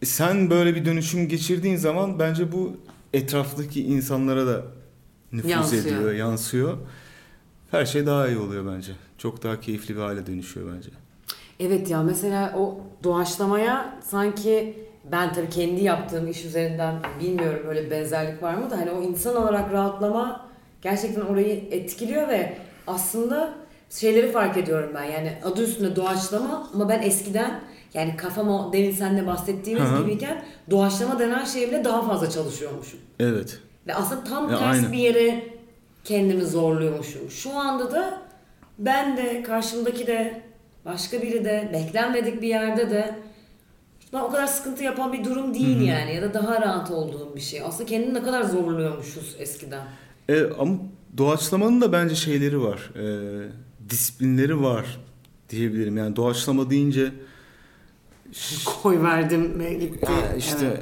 [0.05, 2.77] sen böyle bir dönüşüm geçirdiğin zaman bence bu
[3.13, 4.63] etraftaki insanlara da
[5.33, 5.85] nüfuz Yansıyor.
[5.85, 6.79] ediyor, yansıyor.
[7.71, 8.93] Her şey daha iyi oluyor bence.
[9.19, 10.91] Çok daha keyifli bir hale dönüşüyor bence.
[11.61, 14.79] Evet ya mesela o doğaçlamaya sanki
[15.13, 19.37] ben tabii kendi yaptığım iş üzerinden bilmiyorum böyle benzerlik var mı da hani o insan
[19.37, 20.47] olarak rahatlama
[20.83, 23.55] gerçekten orayı etkiliyor ve aslında
[23.91, 27.61] şeyleri fark ediyorum ben yani adı üstünde doğaçlama ama ben eskiden
[27.95, 30.03] yani kafam o demin seninle bahsettiğimiz Hı hı.
[30.03, 32.99] gibiyken doğaçlama denen şeye bile daha fazla çalışıyormuşum.
[33.21, 33.59] Evet.
[33.87, 34.93] Ve aslında tam Ya, tersi aynen.
[34.93, 35.47] bir yere
[36.05, 37.31] kendimi zorluyormuşum.
[37.31, 38.23] Şu anda da
[38.79, 40.43] ben de karşımdaki de
[40.85, 43.15] başka biri de beklenmedik bir yerde de
[44.13, 47.41] ben o kadar sıkıntı yapan bir durum değil yani ya da daha rahat olduğum bir
[47.41, 47.63] şey.
[47.63, 49.83] Aslında kendini ne kadar zorluyormuşuz eskiden.
[50.29, 50.77] E, ama
[51.19, 52.91] doğaçlamanın da bence şeyleri var.
[52.97, 53.05] E,
[53.91, 55.01] disiplinleri var
[55.51, 55.97] diyebilirim.
[55.97, 57.13] Yani doğaçlama deyince
[58.65, 60.07] Koy verdim ve gitti.
[60.39, 60.81] İşte Evet.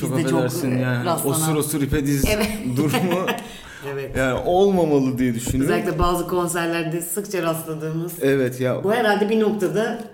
[0.00, 1.36] çok çok, affedersin e, yani rastlanan.
[1.40, 2.48] osur osur ipe diz Evet.
[2.76, 3.26] durumu
[3.92, 4.16] Evet.
[4.16, 5.74] yani olmamalı diye düşünüyorum.
[5.74, 8.12] Özellikle bazı konserlerde sıkça rastladığımız.
[8.22, 10.04] Evet ya Bu herhalde bir noktada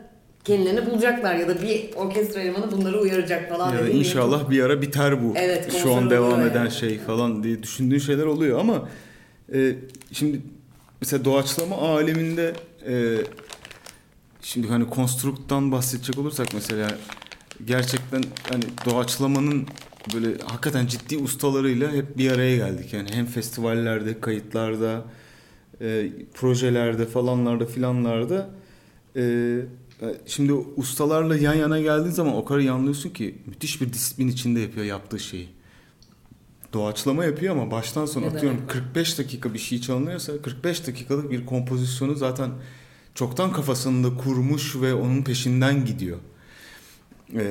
[0.45, 3.73] kendilerini bulacaklar ya da bir orkestra elemanı bunları uyaracak falan.
[3.75, 5.33] ya inşallah bir ara biter bu.
[5.37, 6.71] Evet, Şu an devam eden yani.
[6.71, 8.89] şey falan diye düşündüğün şeyler oluyor ama
[9.55, 9.75] e,
[10.13, 10.41] şimdi
[11.01, 12.53] mesela doğaçlama aleminde
[12.87, 13.17] e,
[14.43, 16.99] şimdi hani konstrukttan bahsedecek olursak mesela
[17.65, 19.67] gerçekten hani doğaçlamanın
[20.15, 22.93] böyle hakikaten ciddi ustalarıyla hep bir araya geldik.
[22.93, 25.05] Yani hem festivallerde, kayıtlarda,
[25.81, 28.51] e, projelerde falanlarda filanlarda
[29.17, 29.57] e,
[30.27, 34.61] şimdi ustalarla yan yana geldiğin zaman o kadar iyi anlıyorsun ki müthiş bir disiplin içinde
[34.61, 35.49] yapıyor yaptığı şeyi.
[36.73, 38.71] Doğaçlama yapıyor ama baştan sona atıyorum demek?
[38.71, 42.51] 45 dakika bir şey çalınıyorsa 45 dakikalık bir kompozisyonu zaten
[43.15, 46.19] çoktan kafasında kurmuş ve onun peşinden gidiyor.
[47.35, 47.43] Ee,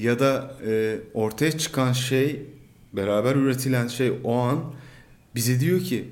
[0.00, 2.42] ya da e, ortaya çıkan şey
[2.92, 4.58] beraber üretilen şey o an
[5.34, 6.08] bize diyor ki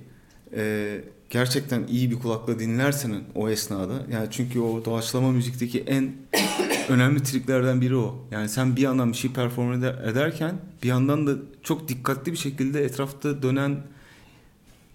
[0.57, 6.12] e, gerçekten iyi bir kulakla dinlersen o esnada yani çünkü o doğaçlama müzikteki en
[6.88, 8.27] önemli triklerden biri o.
[8.31, 12.37] Yani sen bir yandan bir şey perform eder- ederken bir yandan da çok dikkatli bir
[12.37, 13.77] şekilde etrafta dönen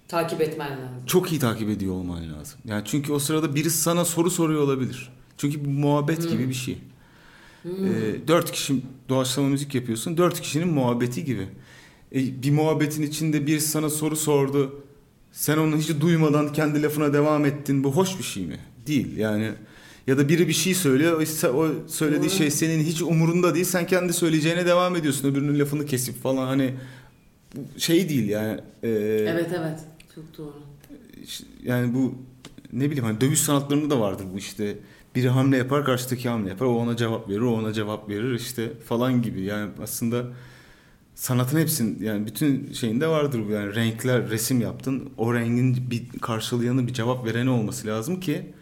[0.08, 1.06] Takip etmen lazım.
[1.08, 2.60] çok iyi takip ediyor olman lazım.
[2.66, 5.10] Yani çünkü o sırada birisi sana soru soruyor olabilir.
[5.38, 6.78] Çünkü bu muhabbet gibi bir şey.
[7.66, 7.70] Ee,
[8.28, 8.74] dört kişi
[9.10, 10.18] doğaçlama müzik yapıyorsun.
[10.18, 11.48] Dört kişinin muhabbeti gibi.
[12.16, 14.84] E, bir muhabbetin içinde birisi sana soru sordu.
[15.32, 17.84] Sen onu hiç duymadan kendi lafına devam ettin.
[17.84, 18.60] Bu hoş bir şey mi?
[18.88, 19.18] değil.
[19.18, 19.52] Yani
[20.08, 22.38] ya da biri bir şey söylüyor, o- o söylediği Doğru.
[22.38, 23.66] şey senin hiç umurunda değil.
[23.66, 25.32] Sen kendi söyleyeceğine devam ediyorsun.
[25.32, 26.74] Öbürünün lafını kesip falan hani
[27.78, 28.60] şey değil yani.
[28.84, 28.89] Ee,
[29.30, 29.80] Evet evet.
[30.15, 30.54] Çok doğru.
[31.63, 32.15] yani bu
[32.73, 34.78] ne bileyim hani dövüş sanatlarında da vardır bu işte.
[35.15, 36.65] Biri hamle yapar, karşıdaki hamle yapar.
[36.65, 39.41] O ona cevap verir, o ona cevap verir işte falan gibi.
[39.41, 40.26] Yani aslında
[41.15, 43.52] sanatın hepsinin yani bütün şeyinde vardır bu.
[43.52, 45.10] Yani renkler, resim yaptın.
[45.17, 48.54] O rengin bir karşılayanı, bir cevap vereni olması lazım ki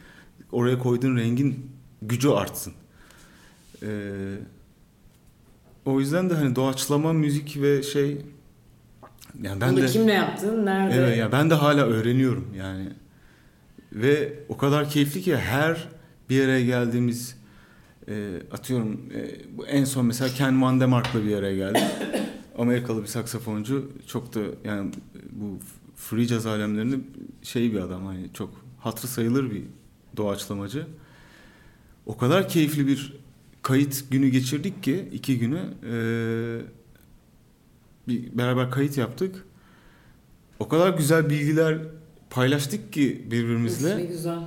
[0.51, 2.73] oraya koyduğun rengin gücü artsın.
[3.83, 4.35] Ee,
[5.85, 8.17] o yüzden de hani doğaçlama müzik ve şey
[9.41, 10.65] yani ben Bunu de kimle yaptın?
[10.65, 10.95] Nerede?
[10.95, 12.89] Evet ya ben de hala öğreniyorum yani.
[13.93, 15.87] Ve o kadar keyifli ki her
[16.29, 17.35] bir yere geldiğimiz
[18.07, 21.83] e, atıyorum e, bu en son mesela Ken Van Demark'la bir yere geldik.
[22.57, 24.91] Amerikalı bir saksafoncu çok da yani
[25.31, 25.59] bu
[25.95, 26.95] free jazz alemlerinde
[27.43, 29.63] şey bir adam hani çok hatırı sayılır bir
[30.17, 30.87] doğaçlamacı.
[32.05, 33.13] O kadar keyifli bir
[33.61, 35.59] kayıt günü geçirdik ki iki günü
[35.91, 35.93] e,
[38.07, 39.45] bir beraber kayıt yaptık.
[40.59, 41.77] O kadar güzel bilgiler
[42.29, 43.97] paylaştık ki birbirimizle.
[43.97, 44.39] Ne güzel.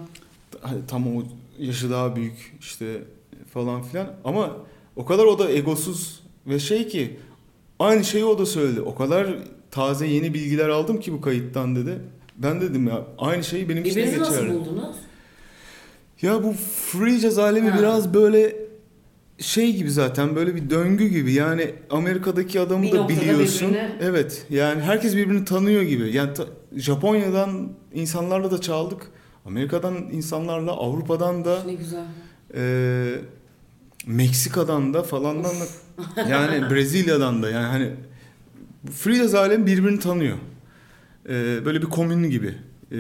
[0.61, 1.23] Hani tam o
[1.59, 3.03] yaşı daha büyük işte
[3.55, 4.57] falan filan ama
[4.97, 7.17] o kadar o da egosuz ve şey ki
[7.79, 8.81] aynı şeyi o da söyledi.
[8.81, 9.27] O kadar
[9.71, 11.99] taze yeni bilgiler aldım ki bu kayıttan dedi.
[12.37, 14.55] Ben dedim ya aynı şeyi benim için de Birbirinizi nasıl geçerli.
[14.61, 14.97] buldunuz?
[16.23, 16.53] Ya bu
[16.93, 17.79] free jazz alemi Ha.
[17.79, 18.57] biraz böyle
[19.39, 21.33] şey gibi zaten böyle bir döngü gibi.
[21.33, 23.69] Yani Amerika'daki adamı Bir da biliyorsun.
[23.69, 24.47] birbirine- Evet.
[24.51, 26.13] Yani herkes birbirini tanıyor gibi.
[26.17, 29.03] Yani ta- Japonya'dan insanlarla da çaldık.
[29.45, 32.05] Amerika'dan insanlarla, Avrupa'dan da, Ne güzel.
[32.55, 33.15] e,
[34.07, 35.65] Meksika'dan da falandan da
[36.31, 37.91] yani Brezilya'dan da yani hani
[38.93, 40.37] free jazz alemi birbirini tanıyor.
[41.29, 42.55] E, böyle bir komün gibi.
[42.93, 42.97] E,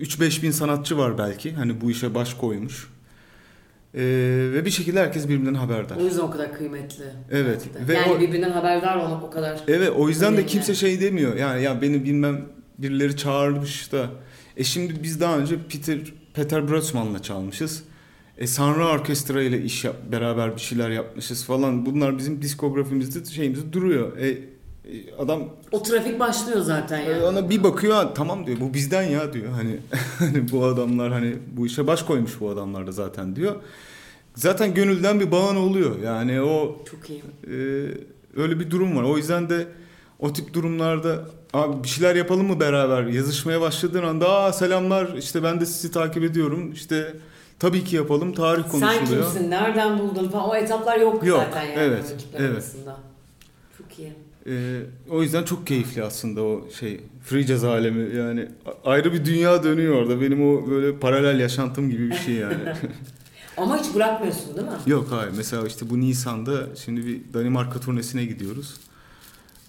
[0.00, 1.52] 3-5 bin sanatçı var belki.
[1.52, 2.88] Hani bu işe baş koymuş.
[3.96, 4.02] Ee,
[4.52, 5.96] ve bir şekilde herkes birbirinden haberdar.
[5.96, 7.04] O yüzden o kadar kıymetli.
[7.30, 7.74] Evet.
[7.74, 7.88] de.
[7.88, 9.60] Ve yani o- birbirinden haberdar olmak o kadar.
[9.68, 10.46] Evet o yüzden de Önemli.
[10.46, 11.36] kimse şey demiyor.
[11.36, 12.40] Yani ya beni bilmem
[12.78, 14.06] birileri çağırmış da.
[14.56, 15.98] E şimdi biz daha önce Peter
[16.34, 17.82] Peter Brötzmann'la çalmışız.
[18.38, 21.86] E Sanra Orkestra ile iş yap, beraber bir şeyler yapmışız falan.
[21.86, 24.16] Bunlar bizim diskografimizde şeyimizde duruyor.
[24.18, 24.38] E,
[25.18, 27.10] adam O trafik başlıyor zaten yani.
[27.18, 29.52] e, ona bir bakıyor "Ha, tamam diyor bu bizden ya diyor.
[29.52, 29.76] Hani
[30.18, 33.54] hani bu adamlar hani bu işe baş koymuş bu adamlar da zaten diyor.
[34.34, 35.98] Zaten gönülden bir bağın oluyor.
[36.02, 37.22] Yani o Çok iyi.
[37.46, 37.52] ee,
[38.36, 39.02] öyle bir durum var.
[39.02, 39.66] O yüzden de
[40.18, 45.42] o tip durumlarda abi bir şeyler yapalım mı beraber yazışmaya başladığın anda aa selamlar işte
[45.42, 47.14] ben de sizi takip ediyorum işte
[47.58, 49.24] tabii ki yapalım tarih Sen konuşuluyor.
[49.32, 49.50] kimsin?
[49.50, 50.48] Nereden buldun falan.
[50.50, 52.50] O etaplar yok, Yok, zaten yani evet, evet.
[52.54, 52.96] arasında.
[53.78, 54.12] Çok iyi.
[54.48, 54.80] Ee,
[55.10, 58.48] o yüzden çok keyifli aslında o şey free jazz alemi yani
[58.84, 62.56] ayrı bir dünya dönüyor orada benim o böyle paralel yaşantım gibi bir şey yani.
[63.56, 64.72] Ama hiç bırakmıyorsun değil mi?
[64.86, 68.74] Yok hayır mesela işte bu Nisan'da şimdi bir Danimarka turnesine gidiyoruz.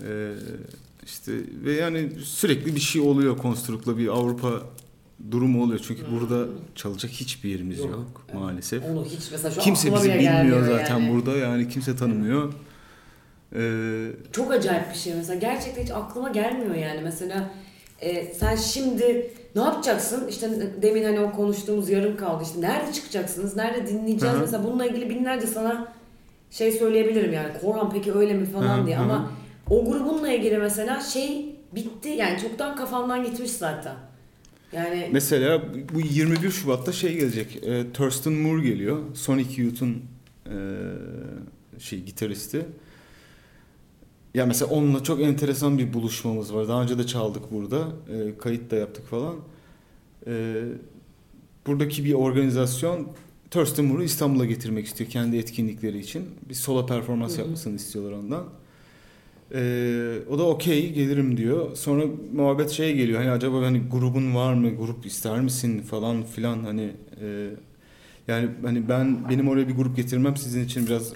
[0.04, 0.32] Ee,
[1.06, 1.32] işte
[1.64, 4.50] ve yani sürekli bir şey oluyor Konstruk'la bir Avrupa
[5.32, 5.80] durumu oluyor.
[5.88, 8.84] Çünkü burada çalacak hiçbir yerimiz yok, Yok, maalesef.
[8.84, 11.14] Onu hiç mesela şu Kimse bizi bilmiyor zaten yani.
[11.14, 12.54] burada yani kimse tanımıyor.
[13.56, 15.40] Ee, Çok acayip bir şey mesela.
[15.40, 17.02] Gerçekten hiç aklıma gelmiyor yani.
[17.04, 17.50] Mesela
[18.02, 20.28] e, sen şimdi ne yapacaksın?
[20.28, 20.50] İşte
[20.82, 22.44] demin hani o konuştuğumuz yarım kaldı.
[22.44, 23.56] İşte nerede çıkacaksınız?
[23.56, 24.36] Nerede dinleyeceğiz?
[24.36, 24.42] Hı hı.
[24.42, 25.94] Mesela bununla ilgili binlerce sana
[26.52, 27.50] şey söyleyebilirim yani.
[27.62, 28.98] Korhan peki öyle mi falan Hı hı, diye.
[28.98, 29.32] Ama
[29.70, 32.10] o grubunla ilgili mesela şey bitti.
[32.10, 33.96] Yani çoktan kafamdan gitmiş zaten.
[34.74, 35.62] Yani mesela
[35.94, 37.64] bu 21 Şubat'ta şey gelecek.
[37.64, 39.00] E, Thurston Moore geliyor.
[39.16, 40.02] Sonic Youth'un
[40.46, 40.56] e,
[41.80, 42.66] şey gitaristi.
[44.38, 46.68] Ya mesela onunla çok enteresan bir buluşmamız var.
[46.68, 47.88] Daha önce de çaldık burada.
[48.14, 49.36] E, kayıt da yaptık falan.
[50.28, 50.64] E,
[51.68, 53.08] buradaki bir organizasyon
[53.52, 56.26] Thurston Moore'u İstanbul'a getirmek istiyor kendi etkinlikleri için.
[56.50, 57.42] Bir solo performans Hı hı.
[57.42, 58.44] yapmasını istiyorlar ondan.
[59.54, 61.76] E, o da okey gelirim diyor.
[61.76, 63.20] Sonra muhabbet şeye geliyor.
[63.20, 64.70] Hani acaba hani grubun var mı?
[64.70, 67.50] Grup ister misin falan filan hani e,
[68.28, 71.14] yani hani ben benim oraya bir grup getirmem sizin için biraz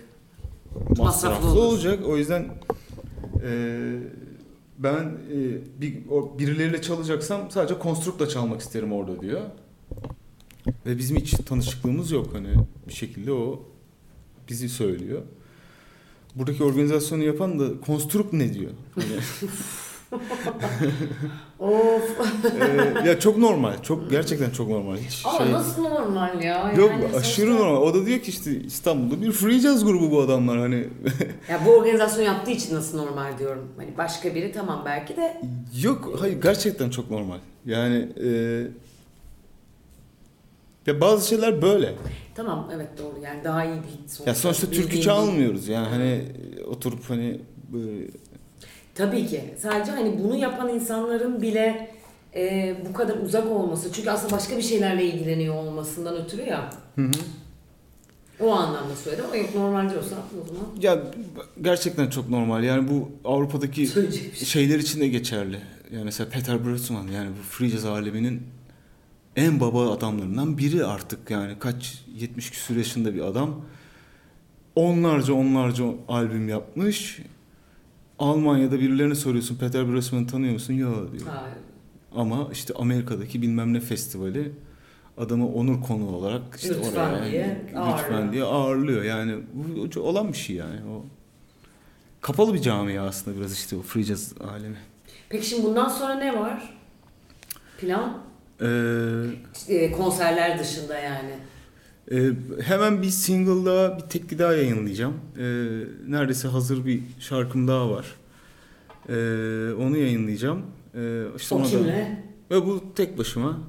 [0.76, 2.00] Masraflı masraflı olacak.
[2.06, 2.46] O yüzden
[3.44, 3.52] e,
[4.78, 9.42] ben e, bir o birileriyle çalacaksam sadece konstrukla çalmak isterim orada diyor.
[10.86, 12.50] Ve bizim hiç tanışıklığımız yok hani
[12.88, 13.66] bir şekilde o
[14.50, 15.22] bizi söylüyor.
[16.36, 18.72] Buradaki organizasyonu yapan da konstruk ne diyor?
[18.96, 19.06] Hani,
[21.62, 22.02] of.
[23.06, 23.74] e, ya çok normal.
[23.84, 24.98] Çok gerçekten çok normal.
[24.98, 26.74] Hiç Ama şey nasıl normal ya?
[26.78, 27.82] Yok Yani aşırı sonuçta- normal.
[27.82, 30.88] O da diyor ki işte İstanbul'da bir free jazz grubu bu adamlar hani.
[31.50, 33.68] Ya bu organizasyon yaptığı için nasıl normal diyorum.
[33.78, 35.42] Hani başka biri tamam belki de
[35.84, 37.38] Yok hayır gerçekten çok normal.
[37.66, 38.30] Yani e,
[40.88, 41.94] Ya bazı şeyler böyle.
[42.36, 44.24] Tamam evet doğru yani daha iyi bir sonuçta.
[44.30, 46.22] Ya sonuçta türkü çalmıyoruz yani hani
[46.68, 47.42] oturup hani
[47.74, 48.08] böyle
[48.96, 49.44] Tabii ki.
[49.60, 51.92] Sadece hani bunu yapan insanların bile
[52.36, 53.94] e, bu kadar uzak olması.
[53.94, 56.70] Çünkü aslında başka bir şeylerle ilgileniyor olmasından ötürü ya.
[58.40, 61.04] O anlamda söyledim ama yok normal diyorsan o zaman ya
[61.62, 62.64] gerçekten çok normal.
[62.64, 64.32] Yani bu Avrupa'daki şey.
[64.46, 65.60] şeyler için de geçerli.
[65.92, 68.44] Yani mesela Peter Brötzmann yani bu free jazz aleminin
[69.36, 73.62] en baba adamlarından biri artık yani kaç 70 küsur yaşında bir adam.
[74.76, 77.20] Onlarca onlarca albüm yapmış.
[78.22, 80.74] Almanya'da birilerine soruyorsun Peter Brötzmann'ı tanıyor musun?
[80.74, 81.28] Yok diyor.
[81.32, 81.56] Hayır.
[82.16, 84.52] Ama işte Amerika'daki bilmem ne festivali
[85.18, 88.34] adamı onur konu olarak işte Lütfen oraya diye lütfen ağırlıyor.
[88.34, 89.04] diye ağırlıyor.
[89.04, 90.80] Yani bu olan bir şey yani.
[90.92, 91.06] O
[92.22, 94.78] kapalı bir camia aslında biraz işte o free jazz alemi.
[95.30, 96.74] Peki şimdi bundan sonra ne var?
[97.78, 98.18] Plan?
[98.62, 98.66] Ee,
[99.56, 101.34] İşte konserler dışında yani.
[102.12, 102.32] E,
[102.62, 105.14] hemen bir single daha, bir tekli daha yayınlayacağım.
[105.38, 105.44] Ee,
[106.08, 108.06] neredeyse hazır bir şarkım daha var.
[109.10, 109.14] Ee,
[109.80, 110.62] onu yayınlayacağım.
[110.96, 112.24] Ee, işte O kimle?
[112.52, 113.60] Ve bu tek başıma.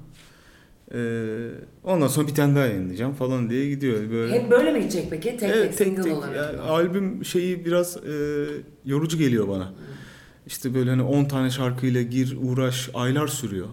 [0.94, 1.48] Ee,
[1.84, 4.10] ondan sonra bir tane daha yayınlayacağım falan diye gidiyor.
[4.10, 4.40] Böyle.
[4.40, 5.28] Hep böyle mi gidecek peki?
[5.28, 6.12] Tek tek evet, tek single tek.
[6.12, 6.36] olarak.
[6.36, 8.44] Yani albüm şeyi biraz e,
[8.84, 9.72] yorucu geliyor bana.
[10.46, 13.66] İşte böyle hani 10 tane şarkıyla gir, uğraş, aylar sürüyor.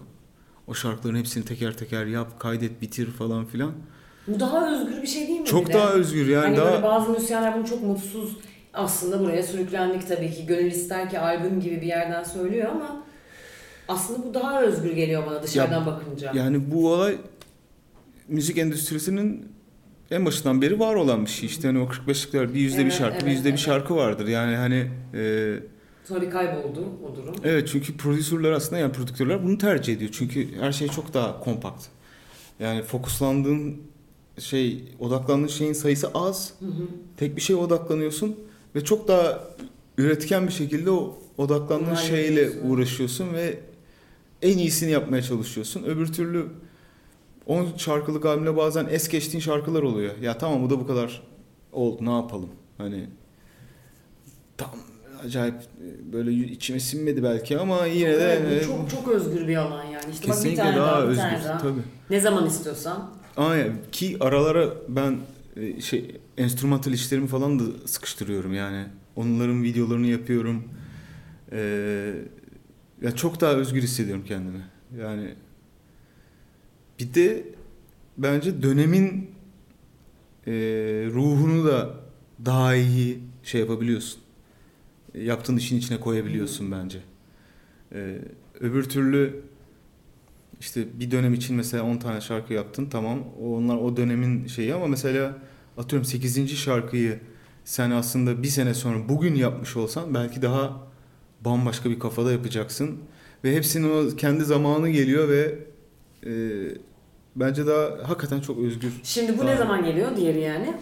[0.66, 3.72] O şarkıların hepsini teker teker yap, kaydet, bitir falan filan.
[4.34, 5.46] Bu daha özgür bir şey değil mi?
[5.46, 8.36] Çok bir daha özgür yani hani daha böyle bazı müzisyenler bunu çok mutsuz
[8.74, 10.46] aslında buraya sürüklendik tabii ki.
[10.46, 13.02] Gönül ister ki albüm gibi bir yerden söylüyor ama
[13.88, 16.32] aslında bu daha özgür geliyor bana dışarıdan bakınca.
[16.34, 17.16] Yani bu olay
[18.28, 19.48] müzik endüstrisinin
[20.10, 21.46] en başından beri var olan bir şey.
[21.46, 23.60] İşte hani o 45'likler bir yüzde bir Evet, şarkı, bir evet, yüzde bir evet.
[23.60, 24.26] şarkı vardır.
[24.28, 25.54] Yani hani e,
[26.04, 27.34] Sonra bir kayboldu o durum.
[27.44, 30.10] evet çünkü prodüsörler aslında yani prodüktörler bunu tercih ediyor.
[30.14, 31.86] Çünkü her şey çok daha kompakt.
[32.60, 33.89] Yani fokuslandığın
[34.40, 36.52] şey, odaklandığın şeyin sayısı az.
[36.60, 36.70] Hı hı.
[37.16, 38.36] Tek bir şeye odaklanıyorsun
[38.74, 39.40] ve çok daha
[39.98, 42.70] üretken bir şekilde o odaklandığın Onu şeyle hallediyorsun.
[42.70, 43.58] uğraşıyorsun ve
[44.42, 45.82] en iyisini yapmaya çalışıyorsun.
[45.84, 46.46] Öbür türlü
[47.46, 50.18] 10 şarkılık albümde bazen es geçtiğin şarkılar oluyor.
[50.18, 51.22] Ya tamam bu da bu kadar
[51.72, 52.48] oldu ne yapalım?
[52.78, 53.06] Hani
[54.56, 54.70] tam
[55.26, 59.56] acayip e, böyle içime sinmedi belki ama yine de Evet, e, çok çok özgür bir
[59.56, 60.04] alan yani.
[60.12, 61.58] İşte bak bir kesinlikle tane daha, daha, bir özgür tane daha.
[61.58, 61.80] tabii.
[62.10, 63.10] Ne zaman istiyorsan.
[63.36, 65.18] Aynen ki aralara ben
[65.56, 68.86] e, şey enstrümantal işlerimi falan da sıkıştırıyorum yani.
[69.16, 70.64] Onların videolarını yapıyorum.
[71.52, 72.14] Ee,
[73.02, 74.62] ya çok daha özgür hissediyorum kendimi.
[75.00, 75.34] Yani
[76.98, 77.44] bir de
[78.18, 79.30] bence dönemin
[80.46, 80.52] e,
[81.12, 81.94] ruhunu da
[82.44, 84.20] daha iyi şey yapabiliyorsun.
[85.14, 86.98] E, Yaptığın işin içine koyabiliyorsun bence.
[87.92, 88.18] Ee,
[88.60, 89.42] öbür türlü
[90.60, 94.86] işte bir dönem için mesela 10 tane şarkı yaptın tamam onlar o dönemin şeyi ama
[94.86, 95.38] mesela
[95.78, 96.56] atıyorum 8.
[96.56, 97.20] şarkıyı
[97.64, 100.80] sen aslında bir sene sonra bugün yapmış olsan belki daha
[101.44, 102.98] bambaşka bir kafada yapacaksın
[103.44, 105.58] ve hepsinin o kendi zamanı geliyor ve
[106.26, 106.30] e,
[107.36, 108.92] bence daha hakikaten çok özgür.
[109.02, 110.74] Şimdi bu Daha- ne zaman geliyor diğeri yani?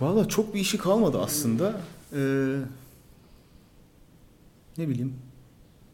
[0.00, 1.80] Valla çok bir işi kalmadı aslında.
[2.12, 2.56] Ee,
[4.78, 5.14] ne bileyim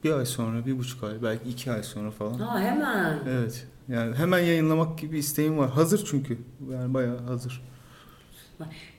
[0.04, 2.38] bir ay sonra, bir buçuk ay, belki iki ay sonra falan.
[2.38, 3.18] Ha hemen.
[3.28, 3.66] Evet.
[3.88, 5.70] Yani hemen yayınlamak gibi isteğim var.
[5.70, 6.38] Hazır çünkü.
[6.72, 7.62] Yani bayağı hazır.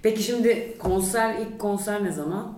[0.03, 2.57] Peki şimdi konser ilk konser ne zaman?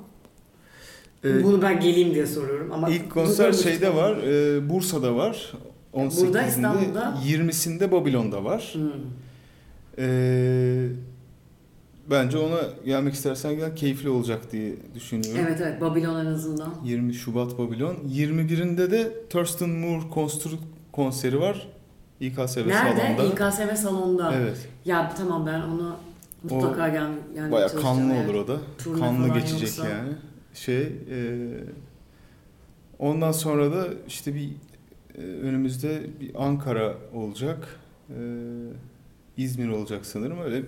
[1.26, 4.18] Ee, Bunu ben geleyim diye soruyorum ama ilk konser şeyde var.
[4.18, 5.52] e, Bursa'da var.
[5.94, 7.18] 18'inde, Burada, İstanbul'da?
[7.26, 8.72] 20'sinde Babilon'da var.
[8.74, 8.92] Hmm.
[9.98, 10.88] Ee,
[12.10, 15.46] bence ona gelmek istersen gel keyifli olacak diye düşünüyorum.
[15.48, 16.74] Evet evet Babylon en azından.
[16.84, 17.96] 20 Şubat Babilon.
[17.96, 21.68] 21'inde de Thurston Moore Construct konseri var.
[22.20, 22.74] İKSV Nerede?
[22.74, 23.24] salonda.
[23.24, 24.34] İKSV salonda.
[24.36, 24.70] Evet.
[24.86, 25.96] Ya tamam ben ona
[26.44, 28.26] mutlaka gel yani çalışacağım kanlı eğer.
[28.26, 28.58] olur o da.
[28.78, 29.90] Turne kanlı geçecek yoksa.
[29.90, 30.14] yani.
[30.54, 31.20] Şey e,
[33.00, 34.50] ondan sonra da işte bir
[35.18, 37.80] e, önümüzde bir Ankara olacak.
[38.10, 38.16] E,
[39.38, 40.42] İzmir olacak sanırım.
[40.42, 40.64] Öyle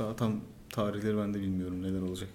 [0.00, 0.32] daha tam
[0.72, 2.28] tarihleri ben de bilmiyorum neden olacak.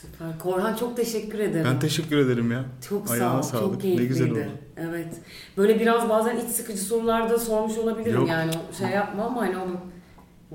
[0.00, 0.38] Süper.
[0.38, 1.66] Korhan çok teşekkür ederim.
[1.70, 2.64] Ben teşekkür ederim ya.
[2.88, 3.60] Çok Ayağına sağ ol.
[3.60, 3.64] sağlık.
[3.64, 4.08] Çok Ne keyifliydi.
[4.08, 4.38] güzel oldu.
[4.76, 5.14] Evet.
[5.56, 8.28] Böyle biraz bazen iç sıkıcı sorular da sormuş olabilirim Yok.
[8.28, 9.66] yani o şey yapma ama hani o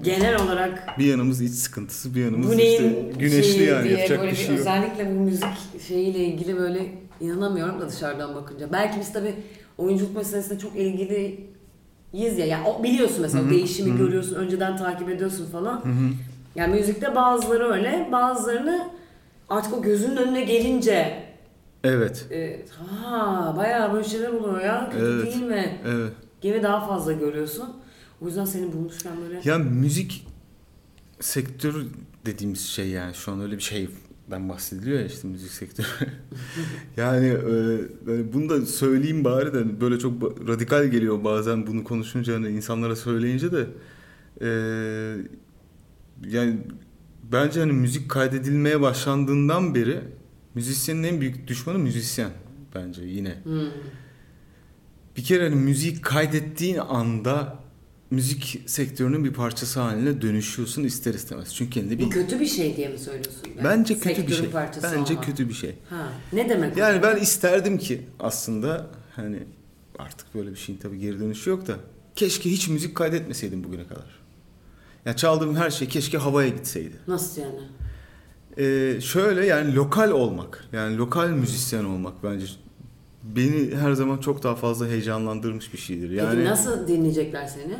[0.03, 4.31] genel olarak Bir yanımız iç sıkıntısı, bir yanımız bu işte güneşli yani diye yapacak böyle
[4.31, 4.59] bir şey yok.
[4.59, 6.91] özellikle bu müzik şeyiyle ilgili böyle
[7.21, 8.71] inanamıyorum da dışarıdan bakınca.
[8.71, 9.35] Belki biz tabii
[9.77, 12.45] oyunculuk meselesine çok ilgiliyiz ya.
[12.45, 13.97] Yani biliyorsun mesela Hı hı, değişimi hı hı.
[13.97, 15.85] görüyorsun, önceden takip ediyorsun falan.
[15.85, 16.09] Hı hı.
[16.57, 18.89] Yani müzikte bazıları öyle, bazılarını
[19.49, 21.27] artık o gözünün önüne gelince
[21.83, 25.25] Evet, e, ha bayağı böyle şeyler oluyor ya kötü Evet.
[25.25, 26.11] değil mi evet.
[26.41, 27.69] gibi daha fazla görüyorsun.
[28.21, 30.27] O yüzden seni bulmuşken böyle Ya müzik
[31.19, 31.85] sektörü
[32.25, 35.87] dediğimiz şey yani şu an öyle bir şeyden bahsediliyor ya işte müzik sektörü.
[36.97, 42.49] yani e, bunu da söyleyeyim bari de böyle çok radikal geliyor bazen bunu konuşunca hani
[42.49, 43.67] insanlara söyleyince de
[44.41, 44.49] e,
[46.25, 46.57] yani
[47.31, 50.01] bence hani müzik kaydedilmeye başlandığından beri
[50.55, 52.31] müzisyenin en büyük düşmanı müzisyen
[52.75, 53.35] bence yine.
[53.43, 53.71] Hmm.
[55.17, 57.59] Bir kere hani müzik kaydettiğin anda
[58.11, 61.55] müzik sektörünün bir parçası haline dönüşüyorsun ister istemez.
[61.55, 63.41] Çünkü kendi Bu bir kötü bir şey diye mi söylüyorsun?
[63.55, 64.49] Yani bence kötü bir şey.
[64.83, 65.25] Bence olmak.
[65.25, 65.75] kötü bir şey.
[65.89, 66.09] Ha.
[66.33, 66.77] Ne demek?
[66.77, 69.39] Yani ben isterdim ki aslında hani
[69.99, 71.75] artık böyle bir şeyin tabii geri dönüşü yok da
[72.15, 74.16] keşke hiç müzik kaydetmeseydim bugüne kadar.
[75.07, 76.95] Ya çaldığım her şey keşke havaya gitseydi.
[77.07, 77.59] Nasıl yani?
[78.57, 82.45] Ee, şöyle yani lokal olmak, yani lokal müzisyen olmak bence
[83.23, 86.09] beni her zaman çok daha fazla heyecanlandırmış bir şeydir.
[86.09, 87.77] Yani Peki nasıl dinleyecekler seni?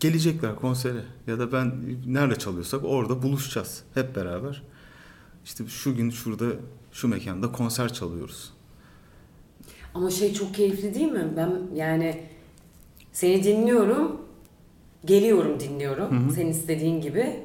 [0.00, 1.72] gelecekler konsere ya da ben
[2.06, 4.62] nerede çalıyorsak orada buluşacağız hep beraber.
[5.44, 6.46] İşte şu gün şurada
[6.92, 8.52] şu mekanda konser çalıyoruz.
[9.94, 11.32] Ama şey çok keyifli değil mi?
[11.36, 12.22] Ben yani
[13.12, 14.27] seni dinliyorum,
[15.08, 17.36] geliyorum dinliyorum senin istediğin gibi.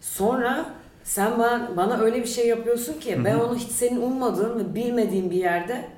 [0.00, 4.74] Sonra sen bana, bana öyle bir şey yapıyorsun ki ben onu hiç senin ummadığın ve
[4.74, 5.88] bilmediğin bir yerde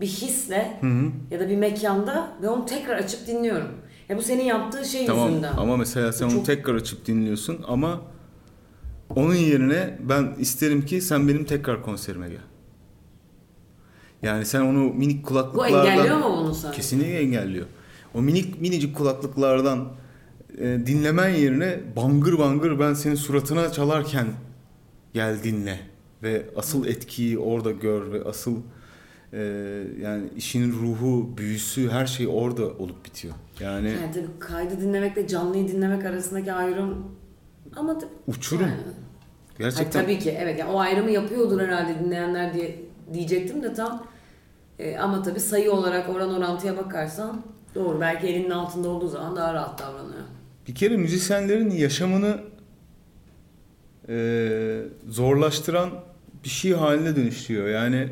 [0.00, 0.80] bir hisle
[1.30, 3.68] ya da bir mekanda ve onu tekrar açıp dinliyorum.
[4.08, 5.52] Ya bu senin yaptığın şey Tamam yüzünden.
[5.56, 8.00] ama mesela sen Bu onu çok- tekrar açıp dinliyorsun ama
[9.16, 12.38] onun yerine ben isterim ki sen benim tekrar konserime gel.
[14.22, 15.86] Yani sen onu minik Bu kulaklıklardan...
[15.86, 16.72] engelliyor mu bunu sana?
[16.72, 17.66] Kesinlikle engelliyor.
[18.14, 19.88] O minik minicik kulaklıklardan
[20.60, 24.26] e, dinlemen yerine bangır bangır ben senin suratına çalarken
[25.14, 25.80] gel dinle
[26.22, 28.56] ve asıl etkiyi orada gör ve asıl
[29.32, 29.38] e,
[30.02, 33.34] yani işin ruhu, büyüsü her şey orada olup bitiyor.
[33.60, 37.04] Yani Yani tabii kaydı dinlemekle canlıyı dinlemek arasındaki ayrım
[37.76, 38.62] ama tabii uçurum.
[38.68, 38.80] yani-
[39.58, 42.80] Gerçekten Ha, tabii ki evet yani o ayrımı yapıyordur herhalde dinleyenler diye
[43.12, 44.06] diyecektim de tam
[44.78, 47.42] E, ama tabii sayı olarak oran orantıya bakarsan
[47.74, 50.22] doğru belki elinin altında olduğu zaman daha rahat davranıyor.
[50.68, 52.40] Bir kere müzisyenlerin yaşamını
[54.08, 55.90] e, zorlaştıran
[56.44, 57.68] bir şey haline dönüşüyor.
[57.68, 58.08] Yani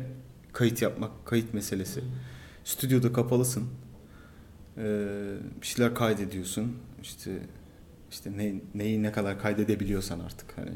[0.53, 2.03] kayıt yapmak, kayıt meselesi.
[2.63, 3.63] Stüdyoda kapalısın.
[4.77, 4.83] E,
[5.61, 6.77] bir şeyler kaydediyorsun.
[7.01, 7.31] İşte
[8.11, 10.73] işte ne, neyi ne kadar kaydedebiliyorsan artık hani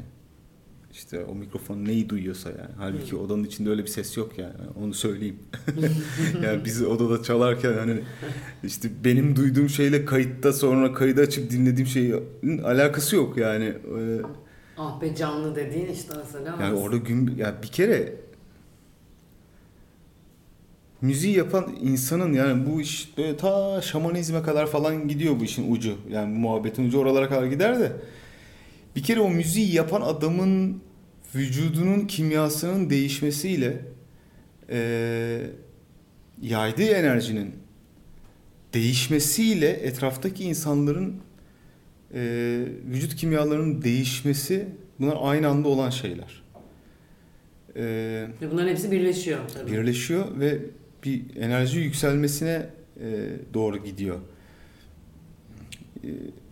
[0.92, 2.70] işte o mikrofon neyi duyuyorsa yani.
[2.78, 4.54] Halbuki odanın içinde öyle bir ses yok yani.
[4.82, 5.38] Onu söyleyeyim.
[6.42, 8.00] yani biz odada çalarken hani
[8.64, 13.64] işte benim duyduğum şeyle kayıtta sonra kaydı açıp dinlediğim şeyin alakası yok yani.
[13.64, 14.20] Ee,
[14.78, 16.56] Ah be canlı dediğin işte mesela.
[16.60, 18.14] yani orada gün ya bir kere
[21.00, 25.94] müziği yapan insanın yani bu iş böyle ta şamanizme kadar falan gidiyor bu işin ucu.
[26.10, 27.92] Yani bu muhabbetin ucu oralara kadar gider de
[28.96, 30.82] bir kere o müziği yapan adamın
[31.34, 33.80] vücudunun kimyasının değişmesiyle
[34.70, 35.50] eee
[36.42, 37.54] yaydığı enerjinin
[38.74, 41.16] değişmesiyle etraftaki insanların
[42.14, 42.20] eee,
[42.90, 44.66] vücut kimyalarının değişmesi
[45.00, 46.42] bunlar aynı anda olan şeyler.
[47.76, 47.82] Eee
[48.42, 49.72] Ve bunların hepsi birleşiyor tabii.
[49.72, 50.58] birleşiyor ve
[51.04, 52.66] bir enerji yükselmesine
[53.00, 54.18] e, doğru gidiyor.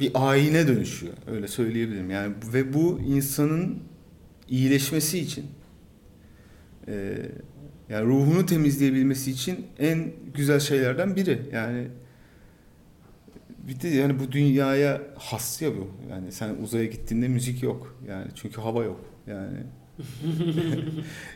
[0.01, 1.13] Bir ayine dönüşüyor.
[1.27, 2.11] Öyle söyleyebilirim.
[2.11, 3.79] Yani ve bu insanın
[4.49, 5.47] iyileşmesi için
[6.89, 7.17] e,
[7.89, 11.43] yani ruhunu temizleyebilmesi için en güzel şeylerden biri.
[11.53, 11.89] Yani
[13.69, 15.91] bir de yani bu dünyaya has ya bu.
[16.11, 17.97] Yani sen uzaya gittiğinde müzik yok.
[18.09, 19.01] Yani çünkü hava yok.
[19.27, 19.59] Yani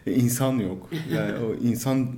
[0.16, 0.90] insan yok.
[1.14, 2.08] Yani o insan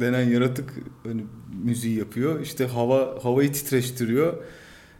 [0.00, 1.24] denen yaratık hani
[1.64, 2.40] müziği yapıyor.
[2.40, 4.44] İşte hava havayı titreştiriyor.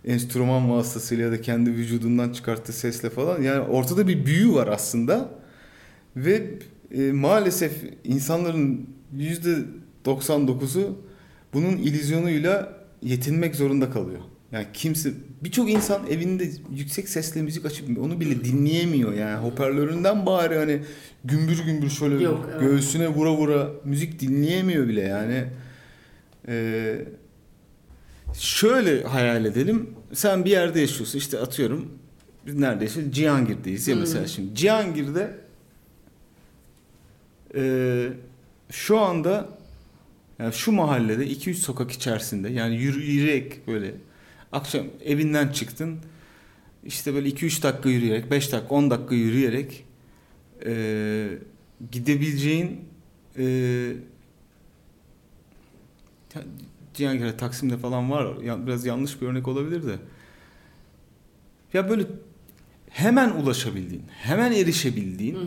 [0.04, 3.42] Enstrüman vasıtasıyla ya da kendi vücudundan çıkarttığı sesle falan.
[3.42, 5.30] Yani ortada bir büyü var aslında.
[6.16, 6.50] Ve
[6.90, 7.72] e, maalesef
[8.04, 9.56] insanların yüzde
[10.04, 10.98] 99'u
[11.54, 14.20] bunun illüzyonuyla yetinmek zorunda kalıyor.
[14.52, 15.10] Yani kimse
[15.42, 20.80] birçok insan evinde yüksek sesle müzik açıp onu bile dinleyemiyor yani hoparlöründen bari hani
[21.24, 22.60] gümbür gümbür şöyle Yok, evet.
[22.60, 25.44] göğsüne vura vura müzik dinleyemiyor bile yani.
[26.48, 27.04] Ee,
[28.34, 29.90] şöyle hayal edelim.
[30.12, 31.98] Sen bir yerde yaşıyorsun işte atıyorum
[32.46, 33.12] biz nerede yaşıyoruz?
[33.12, 34.00] Cihangir'deyiz ya Hı.
[34.00, 34.54] mesela şimdi.
[34.54, 35.38] Cihangir'de
[37.54, 38.08] e,
[38.70, 39.48] şu anda
[40.38, 43.94] yani şu mahallede 2-3 sokak içerisinde yani yürüyerek böyle
[44.52, 45.98] akşam evinden çıktın
[46.84, 49.84] işte böyle 2-3 dakika yürüyerek 5 dakika 10 dakika yürüyerek
[50.66, 51.28] e,
[51.92, 52.80] gidebileceğin
[53.38, 53.44] e,
[56.94, 59.98] Cihangir'de Taksim'de falan var biraz yanlış bir örnek olabilir de
[61.72, 62.06] Ya böyle
[62.90, 65.38] hemen ulaşabildiğin, hemen erişebildiğin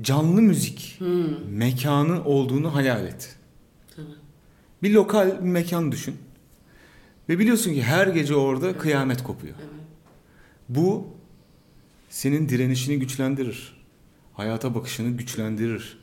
[0.00, 1.00] canlı müzik
[1.50, 3.36] mekanı olduğunu hayal et.
[4.82, 6.16] Bir lokal bir mekan düşün.
[7.28, 9.54] Ve biliyorsun ki her gece orada kıyamet kopuyor.
[10.68, 11.06] Bu
[12.08, 13.76] senin direnişini güçlendirir.
[14.34, 15.98] Hayata bakışını güçlendirir.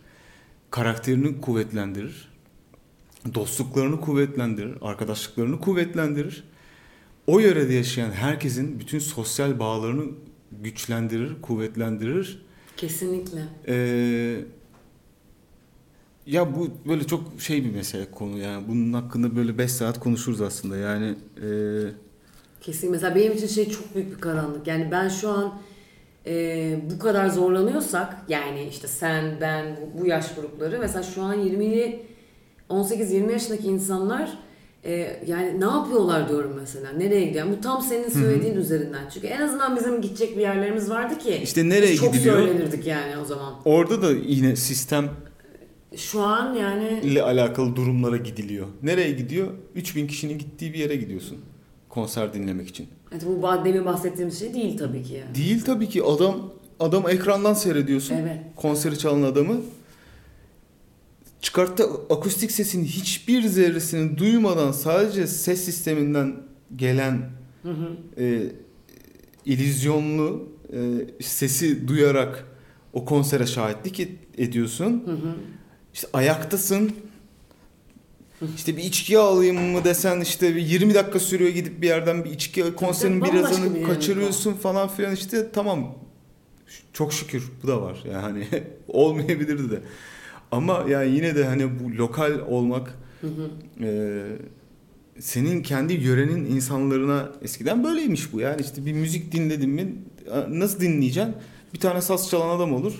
[0.72, 2.35] Karakterini kuvvetlendirir.
[3.34, 4.78] Dostluklarını kuvvetlendirir.
[4.82, 6.44] Arkadaşlıklarını kuvvetlendirir.
[7.28, 10.12] O yörede yaşayan herkesin bütün sosyal bağlarını
[10.52, 12.46] güçlendirir, kuvvetlendirir.
[12.78, 13.42] Kesinlikle.
[13.68, 14.42] Ee,
[16.26, 18.68] ya bu böyle çok şey bir mesele konu yani.
[18.68, 20.78] Bunun hakkında böyle 5 saat konuşuruz aslında.
[20.78, 21.48] Yani e,
[22.62, 22.92] Kesin.
[22.92, 24.68] Mesela benim için şey çok büyük bir karanlık.
[24.68, 25.54] Yani ben şu an
[26.28, 31.40] e, bu kadar zorlanıyorsak yani işte sen, ben, bu, bu yaş grupları mesela şu an
[31.40, 32.06] 20'li
[32.70, 34.38] 18-20 yaşındaki insanlar
[34.86, 36.92] e, yani ne yapıyorlar diyorum mesela.
[36.92, 37.48] Nereye gidiyor?
[37.58, 39.10] Bu tam senin söylediğin üzerinden.
[39.14, 41.40] Çünkü en azından bizim gidecek bir yerlerimiz vardı ki.
[41.44, 42.38] İşte nereye çok gidiliyor?
[42.38, 43.54] söylenirdik yani o zaman.
[43.66, 45.10] orada da yine sistemle
[45.96, 48.68] Şu an yani alakalı durumlara gidiliyor.
[48.84, 49.48] Nereye gidiyor?
[49.76, 51.38] 3000 kişinin gittiği bir yere gidiyorsun.
[51.90, 52.88] Konser dinlemek için.
[53.12, 55.36] evet, bu demin bahsettiğimiz şey değil tabii ki yani.
[55.36, 56.36] Değil tabii ki adam
[56.80, 58.16] adam ekrandan seyrediyorsun.
[58.16, 58.38] Evet.
[58.56, 59.56] Konseri çalan adamı.
[61.46, 66.36] Çıkarttığı akustik sesin hiçbir zerresini duymadan sadece ses sisteminden
[66.76, 67.30] gelen
[67.64, 67.98] Hı hı.
[68.18, 68.52] e,
[69.46, 70.78] illüzyonlu e,
[71.24, 72.46] sesi duyarak
[72.94, 75.04] o konsere şahitlik et- ediyorsun.
[75.06, 75.36] Hı hı.
[75.94, 76.92] İşte ayaktasın.
[78.56, 82.30] İşte bir içki alayım mı desen işte bir 20 dakika sürüyor gidip bir yerden bir
[82.30, 85.96] içki konserin bir birazını dinamik kaçırıyorsun falan filan işte tamam
[86.94, 88.48] çok şükür bu da var yani
[88.88, 89.82] olmayabilirdi de
[90.56, 93.50] ama yani yine de hani bu lokal olmak Hı hı.
[93.86, 94.24] e,
[95.20, 99.96] senin kendi yörenin insanlarına eskiden böyleymiş bu yani işte bir müzik dinledin mi
[100.50, 101.36] nasıl dinleyeceksin?
[101.74, 102.94] Bir tane saz çalan adam olur.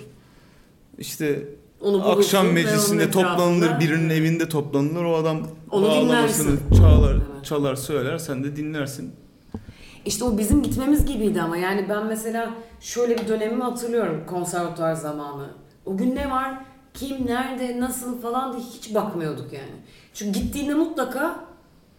[0.98, 1.44] İşte
[1.82, 5.04] Onu akşam meclisinde toplanılır birinin evinde toplanılır.
[5.04, 7.46] O adam Onu bağlamasını çalar Evet.
[7.46, 9.12] çalar söyler sen de dinlersin.
[10.06, 11.58] İşte o bizim gitmemiz gibiydi ama.
[11.58, 15.50] Yani ben mesela şöyle bir dönemimi hatırlıyorum konservatuar zamanı.
[15.86, 16.66] O gün ne var,
[16.96, 19.76] kim, nerede, nasıl falan diye hiç bakmıyorduk yani.
[20.14, 21.36] Çünkü gittiğinde mutlaka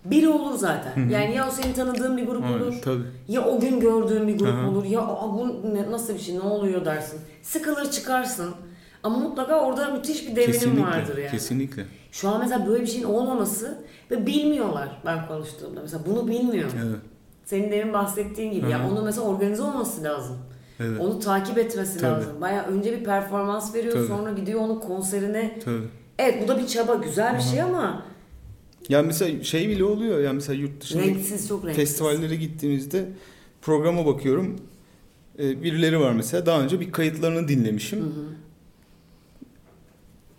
[0.05, 1.09] biri olur zaten.
[1.09, 3.03] Yani ya o senin tanıdığın bir grup Aynen, olur, tabii.
[3.29, 6.41] ya o gün gördüğün bir grup olur, ya "Aa, bu ne, nasıl bir şey, ne
[6.41, 7.21] oluyor dersin.
[7.43, 8.51] Sıkılır çıkarsın.
[9.03, 11.31] Ama mutlaka orada müthiş bir devinim kesinlikle vardır yani.
[11.31, 13.79] kesinlikle Şu an mesela böyle bir şeyin olmaması
[14.11, 15.81] ve bilmiyorlar ben konuştuğumda.
[15.81, 16.71] Mesela bunu bilmiyor.
[16.87, 16.97] evet
[17.45, 18.71] Senin demin bahsettiğin gibi.
[18.71, 18.89] Ya Hı hı.
[18.93, 20.37] onun mesela organize olması lazım.
[20.81, 22.13] Evet Onu takip etmesi Tabii.
[22.13, 22.41] lazım.
[22.41, 24.07] Baya önce bir performans veriyor Tabii.
[24.07, 25.59] sonra gidiyor onun konserine.
[25.65, 25.83] tabii
[26.19, 27.49] Evet bu da bir çaba güzel bir hı.
[27.49, 28.03] şey ama
[28.89, 31.85] ya mesela şey bile oluyor ya mesela yurt dışında renksiz çok renksiz.
[31.85, 33.09] festivallere gittiğimizde
[33.63, 34.57] programa bakıyorum
[35.39, 38.11] Ee, birileri var mesela daha önce bir kayıtlarını dinlemişim Hı hı.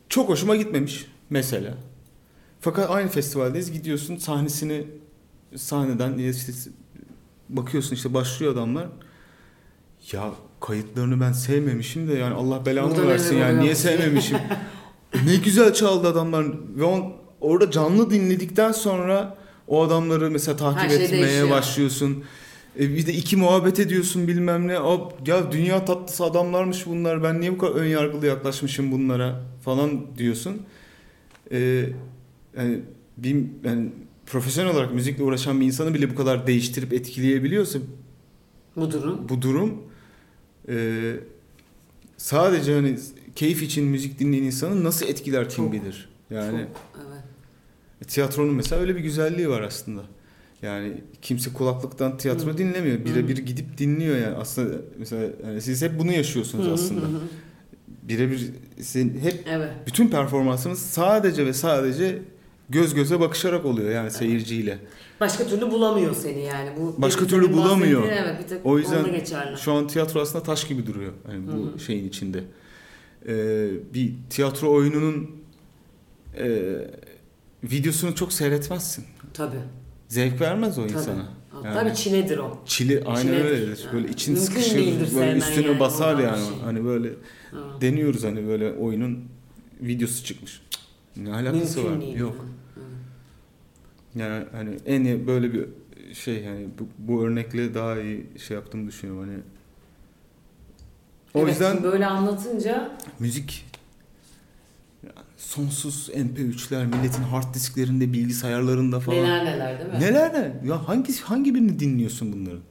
[0.10, 1.74] çok hoşuma gitmemiş mesela.
[2.60, 4.88] Fakat aynı festivaldeyiz gidiyorsun sahnesini
[5.56, 6.52] sahneden işte
[7.50, 8.88] bakıyorsun işte başlıyor adamlar.
[10.14, 10.32] Ya
[10.62, 13.76] kayıtlarını ben sevmemişim de yani Allah belamı Burada versin yani niye oluyor?
[13.76, 14.38] sevmemişim.
[15.26, 16.46] ne güzel çaldı adamlar
[16.76, 19.38] ve on, orada canlı dinledikten sonra
[19.68, 21.50] o adamları mesela takip şey etmeye değişiyor.
[21.50, 22.24] başlıyorsun.
[22.80, 24.76] E bir de iki muhabbet ediyorsun bilmem ne.
[24.78, 27.24] Hop, ya dünya tatlısı adamlarmış bunlar.
[27.24, 30.62] Ben niye bu kadar ön yargılı yaklaşmışım bunlara falan diyorsun.
[31.52, 31.58] E,
[32.58, 32.80] yani
[33.18, 33.90] bir yani
[34.26, 37.80] profesyonel olarak müzikle uğraşan bir insanı bile bu kadar değiştirip etkileyebiliyorsa
[38.76, 39.30] Bu durum.
[39.30, 39.74] bu durum
[40.70, 41.14] e,
[42.18, 42.98] sadece hani
[43.36, 46.10] keyif için müzik dinleyen insanı nasıl etkiler kim Çok, bilir.
[46.30, 46.70] Yani Çok,
[47.08, 48.08] evet.
[48.10, 50.02] tiyatronun mesela öyle bir güzelliği var aslında.
[50.62, 52.58] Yani kimse kulaklıktan tiyatro Hı.
[52.58, 53.06] dinlemiyor.
[53.06, 54.36] Birebir gidip dinliyor yani.
[54.36, 57.02] Aslında mesela yani siz hep bunu yaşıyorsunuz hı aslında.
[58.04, 59.70] Birebir sizin hep Evet.
[59.88, 62.20] bütün performansınız sadece ve sadece
[62.70, 64.80] göz göze bakışarak oluyor yani seyirciyle.
[65.20, 66.70] Başka türlü bulamıyor seni yani.
[66.80, 68.04] Bu Başka demin türlü bulamıyor.
[68.12, 69.58] Evet bir tek O yüzden geçerli.
[69.58, 71.14] Şu an tiyatro aslında taş gibi duruyor.
[71.32, 71.80] Yani bu Hı hı.
[71.80, 72.44] şeyin içinde.
[73.28, 75.32] Ee, bir tiyatro oyununun
[76.38, 76.76] e,
[77.64, 79.06] videosunu çok seyretmezsin.
[79.34, 79.58] Tabii.
[80.08, 80.94] Zevk vermez o Tabii.
[80.94, 81.26] insana.
[81.64, 82.60] Tabii Yani çiledir o.
[82.66, 83.46] çili aynen Çiledir.
[83.46, 83.86] öyledir.
[83.94, 84.76] Böyle Yani için mümkün sıkışır,
[85.16, 86.42] böyle üstüne yani basar yani.
[86.42, 86.60] bir şey.
[86.64, 87.10] Hani böyle
[87.52, 87.58] Ha.
[87.82, 89.20] deniyoruz hani böyle oyunun
[89.82, 90.62] videosu çıkmış.
[91.18, 92.02] Ne alakası Mümkün var?
[92.02, 92.16] değil.
[92.18, 92.34] Yok.
[92.36, 92.57] Hı.
[94.16, 95.66] Yani hani en iyi böyle bir
[96.14, 99.40] şey yani bu, bu örnekle daha iyi şey yaptığımı düşünüyorum hani.
[101.34, 103.66] O Evet, yüzden böyle anlatınca müzik
[105.04, 109.18] yani sonsuz MP3'ler milletin hard disklerinde, bilgisayarlarında falan.
[109.18, 110.00] neler neler değil mi?
[110.00, 110.68] Neler ne?
[110.70, 112.62] Ya hangi hangi birini dinliyorsun bunların?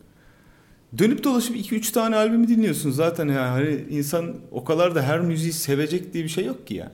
[0.99, 5.53] Dönüp dolaşıp 2-3 tane albümü dinliyorsun zaten yani hani insan o kadar da her müziği
[5.53, 6.93] sevecek diye bir şey yok ki yani.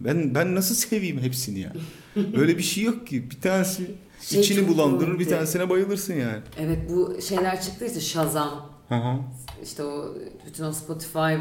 [0.00, 1.72] Ben ben nasıl seveyim hepsini ya?
[2.36, 3.30] Öyle bir şey yok ki.
[3.30, 3.90] Bir tanesi
[4.22, 5.34] Şey içini bulandırır, bir komikti.
[5.34, 6.38] tanesine bayılırsın yani.
[6.60, 8.70] Evet bu şeyler çıktı işte Shazam.
[8.88, 9.16] Hı hı.
[9.62, 10.14] İşte o
[10.46, 11.38] bütün o Spotify e,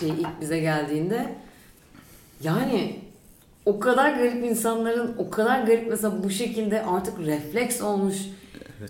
[0.00, 1.34] şey ilk bize geldiğinde
[2.42, 3.00] yani
[3.66, 8.16] o kadar garip insanların o kadar garip mesela bu şekilde artık refleks olmuş.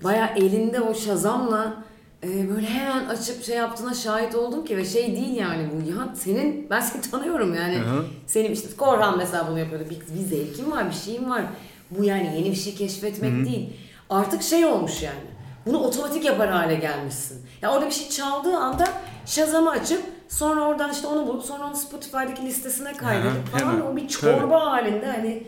[0.05, 1.85] Baya elinde o şazamla
[2.25, 6.15] e, böyle hemen açıp şey yaptığına şahit oldum ki ve şey değil yani bu ya
[6.15, 7.77] senin ben seni tanıyorum yani.
[7.77, 8.05] Hı hı.
[8.27, 9.85] Senin işte Korhan mesela bunu yapıyordu.
[9.91, 11.43] Bir, bir zevkin var, bir şeyin var.
[11.91, 13.71] Bu yani yeni bir şey keşfetmek değil.
[14.11, 15.21] Artık şey olmuş yani.
[15.67, 17.43] Bunu otomatik yapar hale gelmişsin.
[17.63, 18.89] Ya orada bir şey çaldığı anda
[19.27, 23.81] Shazam'ı açıp sonra oradan işte onu bulup sonra onu Spotify'daki listesine kaydedip falan hemen.
[23.81, 25.43] o bir çorba halinde hani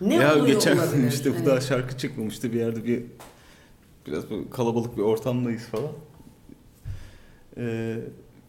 [0.00, 1.08] ne ya oluyor geçen olabilir?
[1.12, 3.02] işte bu Hani- daha şarkı çıkmamıştı bir yerde bir
[4.06, 5.90] biraz kalabalık bir ortamdayız falan.
[7.58, 7.96] Ee,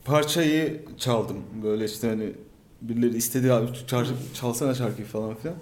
[0.06, 2.32] parçayı çaldım böyle işte hani
[2.82, 5.56] birileri istedi abi çal, çalsana şarkıyı falan filan.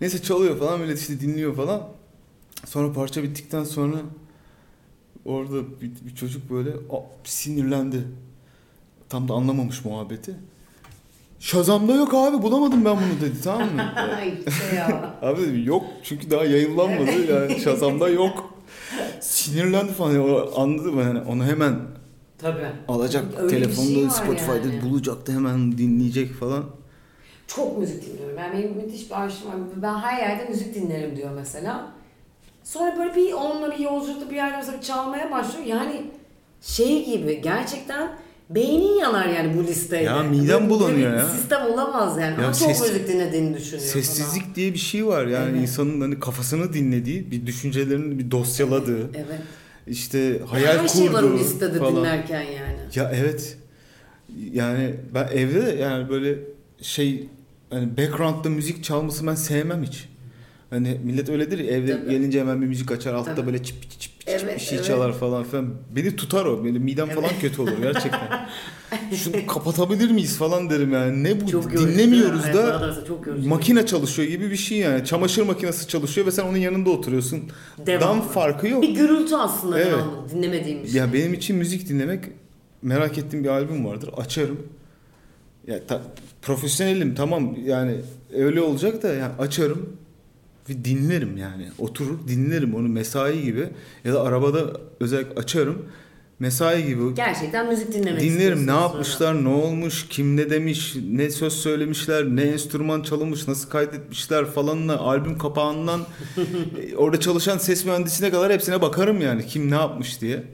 [0.00, 1.82] Neyse çalıyor falan millet işte dinliyor falan.
[2.64, 3.96] Sonra parça bittikten sonra
[5.24, 8.04] orada bir, bir çocuk böyle "Aa," sinirlendi.
[9.08, 10.34] Tam da anlamamış muhabbeti.
[11.40, 13.92] Şazam'da yok abi bulamadım ben bunu dedi tamam mı?
[15.22, 18.54] Abi dedim yok çünkü daha yayınlanmadı yani Shazam'da yok.
[19.20, 21.76] Sinirlendi falan yani anladı mı yani onu hemen
[22.38, 22.66] Tabii.
[22.88, 24.82] alacak Öyle bir telefonda şey Spotify'da yani.
[24.82, 26.64] bulacaktı hemen dinleyecek falan.
[27.46, 28.38] Çok müzik dinliyorum.
[28.38, 29.56] Yani benim müthiş bir arşivim var.
[29.76, 31.92] Ben her yerde müzik dinlerim diyor mesela.
[32.64, 35.66] Sonra böyle bir onunla bir yolculukta bir yerde mesela çalmaya başlıyor.
[35.66, 36.02] Yani
[36.60, 38.10] şey gibi gerçekten
[38.50, 40.04] beynin yanar yani bu listeyle.
[40.04, 41.28] Ya midem bulanıyor bir ya.
[41.28, 42.40] Sistem olamaz yani.
[42.40, 45.62] Ya Ama çok ses- müzik dinlediğini düşünüyor Sessizlik diye bir şey var yani Evet.
[45.62, 49.26] insanın hani kafasını dinlediği, bir düşüncelerini bir dosyaladığı, falan.
[49.28, 49.40] Evet.
[49.86, 51.96] İşte hayal Her şey var o kurduğu listede falan.
[51.96, 52.76] dinlerken yani.
[52.94, 53.56] Ya evet.
[54.52, 56.38] Yani ben evde de yani böyle
[56.82, 57.28] şey
[57.70, 60.08] hani background'da müzik çalması ben sevmem hiç.
[60.70, 62.10] Hani millet öyledir ya evde Tabii.
[62.10, 63.46] gelince hemen bir müzik açar altta Tabii.
[63.46, 64.86] böyle çip çip çip Evet, bir şey evet.
[64.86, 65.74] çalar falan filan.
[65.96, 66.64] Beni tutar o.
[66.64, 68.48] Benim midem falan kötü olur gerçekten.
[69.14, 71.22] Şunu kapatabilir miyiz falan derim yani.
[71.24, 71.50] Ne bu?
[71.50, 71.72] Çok.
[71.72, 75.04] Dinlemiyoruz da çok makine çalışıyor gibi bir şey yani.
[75.04, 77.42] Çamaşır makinesi çalışıyor ve sen onun yanında oturuyorsun.
[77.86, 78.06] Devamlı.
[78.06, 78.82] Dan farkı yok.
[78.82, 79.92] Bir gürültü aslında Evet.
[79.92, 80.30] devamlı.
[80.30, 81.00] Dinlemediğim bir şey.
[81.00, 82.24] Ya benim için müzik dinlemek
[82.82, 84.10] merak ettiğim bir albüm vardır.
[84.16, 84.58] Açarım.
[85.66, 86.02] Ya ta-
[86.42, 87.96] profesyonelim tamam yani
[88.34, 89.96] öyle olacak da yani açarım
[90.70, 91.68] ve dinlerim yani.
[91.78, 93.68] Oturur dinlerim onu mesai gibi
[94.04, 95.82] ya da arabada özellikle açarım.
[96.38, 98.80] Mesai gibi Gerçekten müzik dinlemek dinlerim ne istiyorsun sonra.
[98.80, 105.00] yapmışlar, ne olmuş, kim ne demiş, ne söz söylemişler, ne enstrüman çalınmış, nasıl kaydetmişler falanla
[105.00, 106.00] albüm kapağından
[106.82, 110.44] e, orada çalışan ses mühendisine kadar hepsine bakarım yani kim ne yapmış diye.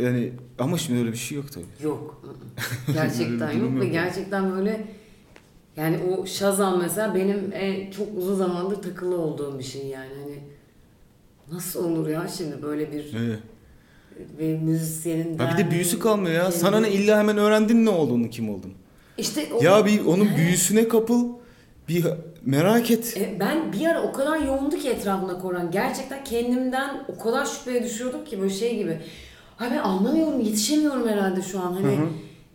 [0.00, 1.64] Yani ama şimdi öyle bir şey yok tabii.
[1.82, 2.22] Yok.
[2.92, 4.86] Gerçekten yok ve gerçekten böyle
[5.76, 10.38] yani o Shazam mesela benim e, çok uzun zamandır takılı olduğum bir şey yani hani
[11.52, 13.38] nasıl olur ya şimdi böyle bir Evet.
[14.38, 16.52] Bir müzisyenin Ya bir de büyüsü kalmıyor ya.
[16.52, 18.72] Sana ne illa hemen öğrendin ne olduğunu, kim olduğunu.
[19.18, 21.28] İşte o- Ya bir onun büyüsüne kapıl.
[21.88, 22.04] Bir
[22.44, 23.16] merak et.
[23.16, 25.70] E, ben bir ara o kadar yoğundu ki etrafımda Koran.
[25.70, 28.98] Gerçekten kendimden o kadar şüpheye düşüyordum ki böyle şey gibi.
[29.58, 31.72] Ay ben anlamıyorum, yetişemiyorum herhalde şu an.
[31.72, 31.98] Hani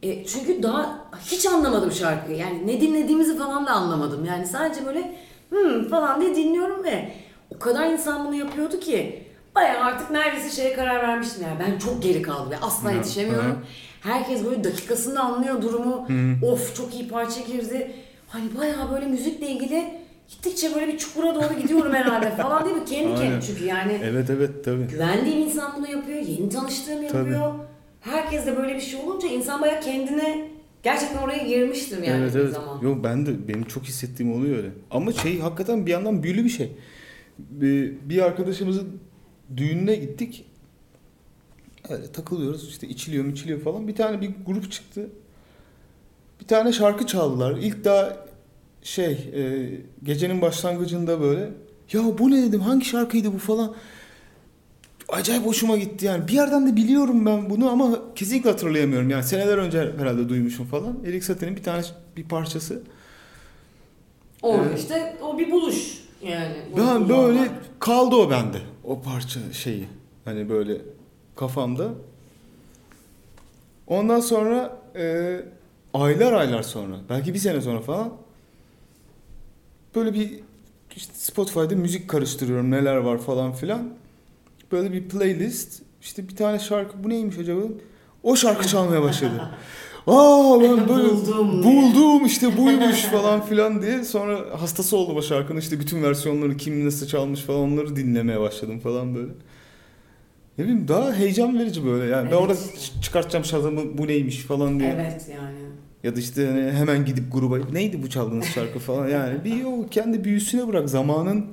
[0.04, 2.38] e, çünkü daha hiç anlamadım şarkıyı.
[2.38, 4.26] Yani ne dinlediğimizi falan da anlamadım.
[4.26, 5.16] Yani sadece böyle
[5.50, 7.12] hmm falan diye dinliyorum ve
[7.56, 9.24] o kadar insan bunu yapıyordu ki
[9.56, 11.44] bayağı artık neredeyse şeye karar vermiştim.
[11.44, 13.52] Yani ben çok geri kaldım ve asla Hı, yetişemiyorum.
[13.52, 13.56] hı.
[14.02, 16.08] Herkes böyle dakikasında anlıyor durumu.
[16.42, 17.92] Of çok iyi parça girdi.
[18.30, 19.86] Hani bayağı böyle müzikle ilgili
[20.30, 22.86] gittikçe böyle bir çukura doğru gidiyorum herhalde falan değil mi?
[22.86, 23.18] Kendi Aynen.
[23.18, 24.88] kendine çünkü yani Evet evet tabii.
[24.88, 27.54] güvendiğim insan bunu yapıyor, yeni tanıştığım yapıyor.
[28.02, 30.48] Herkes de böyle bir şey olunca insan bayağı kendine
[30.84, 32.54] gerçekten oraya girmiştim yani evet bir evet.
[32.54, 32.82] zaman.
[32.82, 34.70] Yok ben de benim çok hissettiğim oluyor öyle.
[34.92, 36.72] Ama şey hakikaten bir yandan büyülü bir şey.
[37.38, 39.00] Bir, bir arkadaşımızın
[39.58, 40.46] düğününe gittik.
[41.90, 43.88] Öyle takılıyoruz işte içiliyor içiliyor falan.
[43.88, 45.10] Bir tane bir grup çıktı.
[46.42, 47.58] Bir tane şarkı çaldılar.
[47.58, 48.26] İlk daha
[48.84, 49.70] şey e,
[50.04, 51.50] gecenin başlangıcında böyle
[51.94, 53.76] ya bu ne dedim hangi şarkıydı bu falan.
[55.10, 56.28] Acayip hoşuma gitti yani.
[56.28, 59.10] Bir yerden de biliyorum ben bunu ama kesinlikle hatırlayamıyorum.
[59.10, 60.98] Yani seneler önce herhalde duymuşum falan.
[61.06, 61.84] Erik Satie'nin bir tane
[62.18, 62.84] bir parçası.
[64.42, 64.80] Orada Evet.
[64.80, 66.56] işte o bir buluş yani.
[66.78, 68.58] Ben böyle kaldı o bende.
[68.88, 69.88] O parça şeyi.
[70.26, 70.82] Hani böyle
[71.36, 71.90] kafamda.
[73.88, 75.40] Ondan sonra e,
[75.94, 78.14] aylar aylar sonra belki bir sene sonra falan
[79.96, 80.40] böyle bir
[80.96, 83.90] işte Spotify'da müzik karıştırıyorum neler var falan filan.
[84.72, 87.62] Böyle bir playlist İşte bir tane şarkı bu neymiş acaba?
[88.24, 89.52] O şarkı çalmaya başladı.
[90.08, 95.60] Aa ben böyle Buldum buldum işte buymuş falan filan diye sonra hastası oldum o şarkının
[95.60, 99.32] işte bütün versiyonları kim nasıl çalmış falan onları dinlemeye başladım falan böyle.
[100.58, 102.26] Ne bileyim daha heyecan verici böyle yani.
[102.26, 102.66] Ben Evet orada işte.
[102.78, 104.90] ç- çıkartacağım şazamı bu neymiş falan diye.
[104.96, 105.56] Evet yani.
[106.04, 109.88] Ya da işte hani hemen gidip gruba neydi bu çaldığınız şarkı falan yani bir o
[109.92, 111.46] kendi büyüsüne bırak zamanın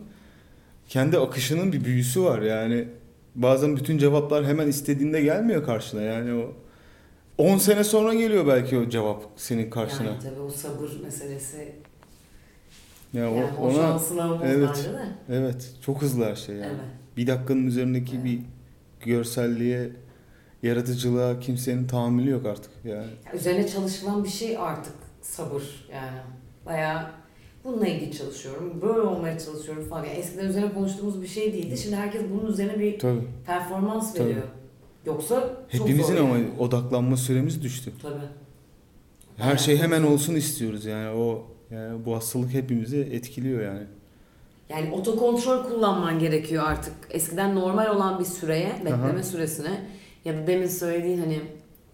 [0.88, 2.88] kendi akışının bir büyüsü var yani
[3.34, 6.52] bazen bütün cevaplar hemen istediğinde gelmiyor karşına yani o
[7.42, 10.06] 10 sene sonra geliyor belki o cevap senin karşına.
[10.06, 11.72] Yani tabii o sabır meselesi.
[13.12, 14.90] Yani, Yani o, ona şansın olmaz evet.
[15.28, 16.66] evet çok hızlı her şey yani.
[16.66, 16.80] Evet.
[17.16, 18.24] Bir dakikanın üzerindeki Evet.
[18.24, 18.40] bir
[19.00, 19.90] görselliğe,
[20.62, 23.06] yaratıcılığa kimsenin tahammülü yok artık yani.
[23.26, 26.18] Ya Üzerine çalışılan bir şey artık sabır yani.
[26.66, 27.10] Bayağı
[27.64, 30.04] bununla ilgili çalışıyorum, böyle olmaya çalışıyorum falan.
[30.04, 31.78] Yani eskiden üzerine konuştuğumuz bir şey değildi.
[31.78, 33.20] Şimdi herkes bunun üzerine bir Tabii.
[33.46, 34.28] performans Tabii.
[34.28, 34.44] veriyor.
[35.06, 36.48] Yoksa Hepimizin ama yani.
[36.58, 37.92] odaklanma süremiz düştü.
[38.02, 38.14] Tabii.
[39.36, 39.56] Her Aynen.
[39.56, 43.86] şey hemen olsun istiyoruz yani o yani bu hastalık hepimizi etkiliyor yani.
[44.68, 46.94] Yani otokontrol kullanman gerekiyor artık.
[47.10, 49.22] Eskiden normal olan bir süreye, bekleme Aha.
[49.22, 49.86] süresine
[50.24, 51.40] ya da demin söylediğin hani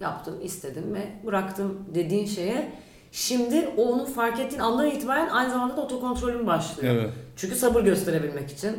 [0.01, 2.73] yaptım, istedim ve bıraktım dediğin şeye
[3.13, 6.95] şimdi onu fark ettiğin andan itibaren aynı zamanda da otokontrolün başlıyor.
[6.95, 7.11] Evet.
[7.37, 8.77] Çünkü sabır gösterebilmek için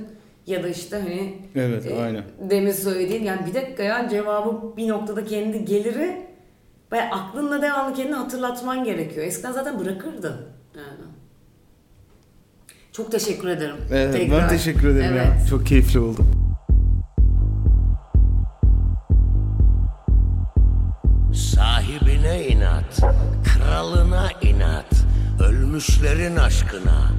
[0.48, 2.24] ya da işte hani Evet, e, aynen.
[2.50, 6.28] demin söylediğin yani bir dakika ya cevabı bir noktada kendi geliri
[6.92, 9.26] ve aklınla devamlı kendini hatırlatman gerekiyor.
[9.26, 10.36] Eskiden zaten bırakırdın.
[10.76, 11.10] Yani.
[12.92, 13.76] Çok teşekkür ederim.
[13.92, 15.24] Evet, ben teşekkür ederim ya.
[15.24, 15.48] Evet.
[15.50, 16.26] Çok keyifli oldu.
[21.90, 23.00] Sahibine inat,
[23.44, 24.86] kralına inat,
[25.40, 27.12] ölmüşlerin aşkına,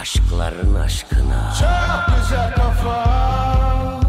[0.00, 1.52] aşkların aşkına.
[1.60, 4.00] Çok güzel kafa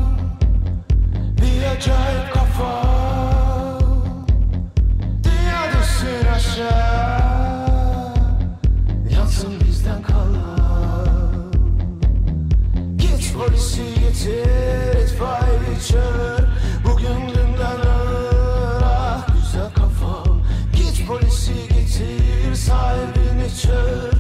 [1.41, 2.83] Bir acayip kafa.
[5.23, 7.19] Dünya düşsün aşağı
[9.15, 11.51] Yansın bizden kalan.
[12.97, 16.42] Git polisi getir itfaiye çağır
[23.69, 24.12] ah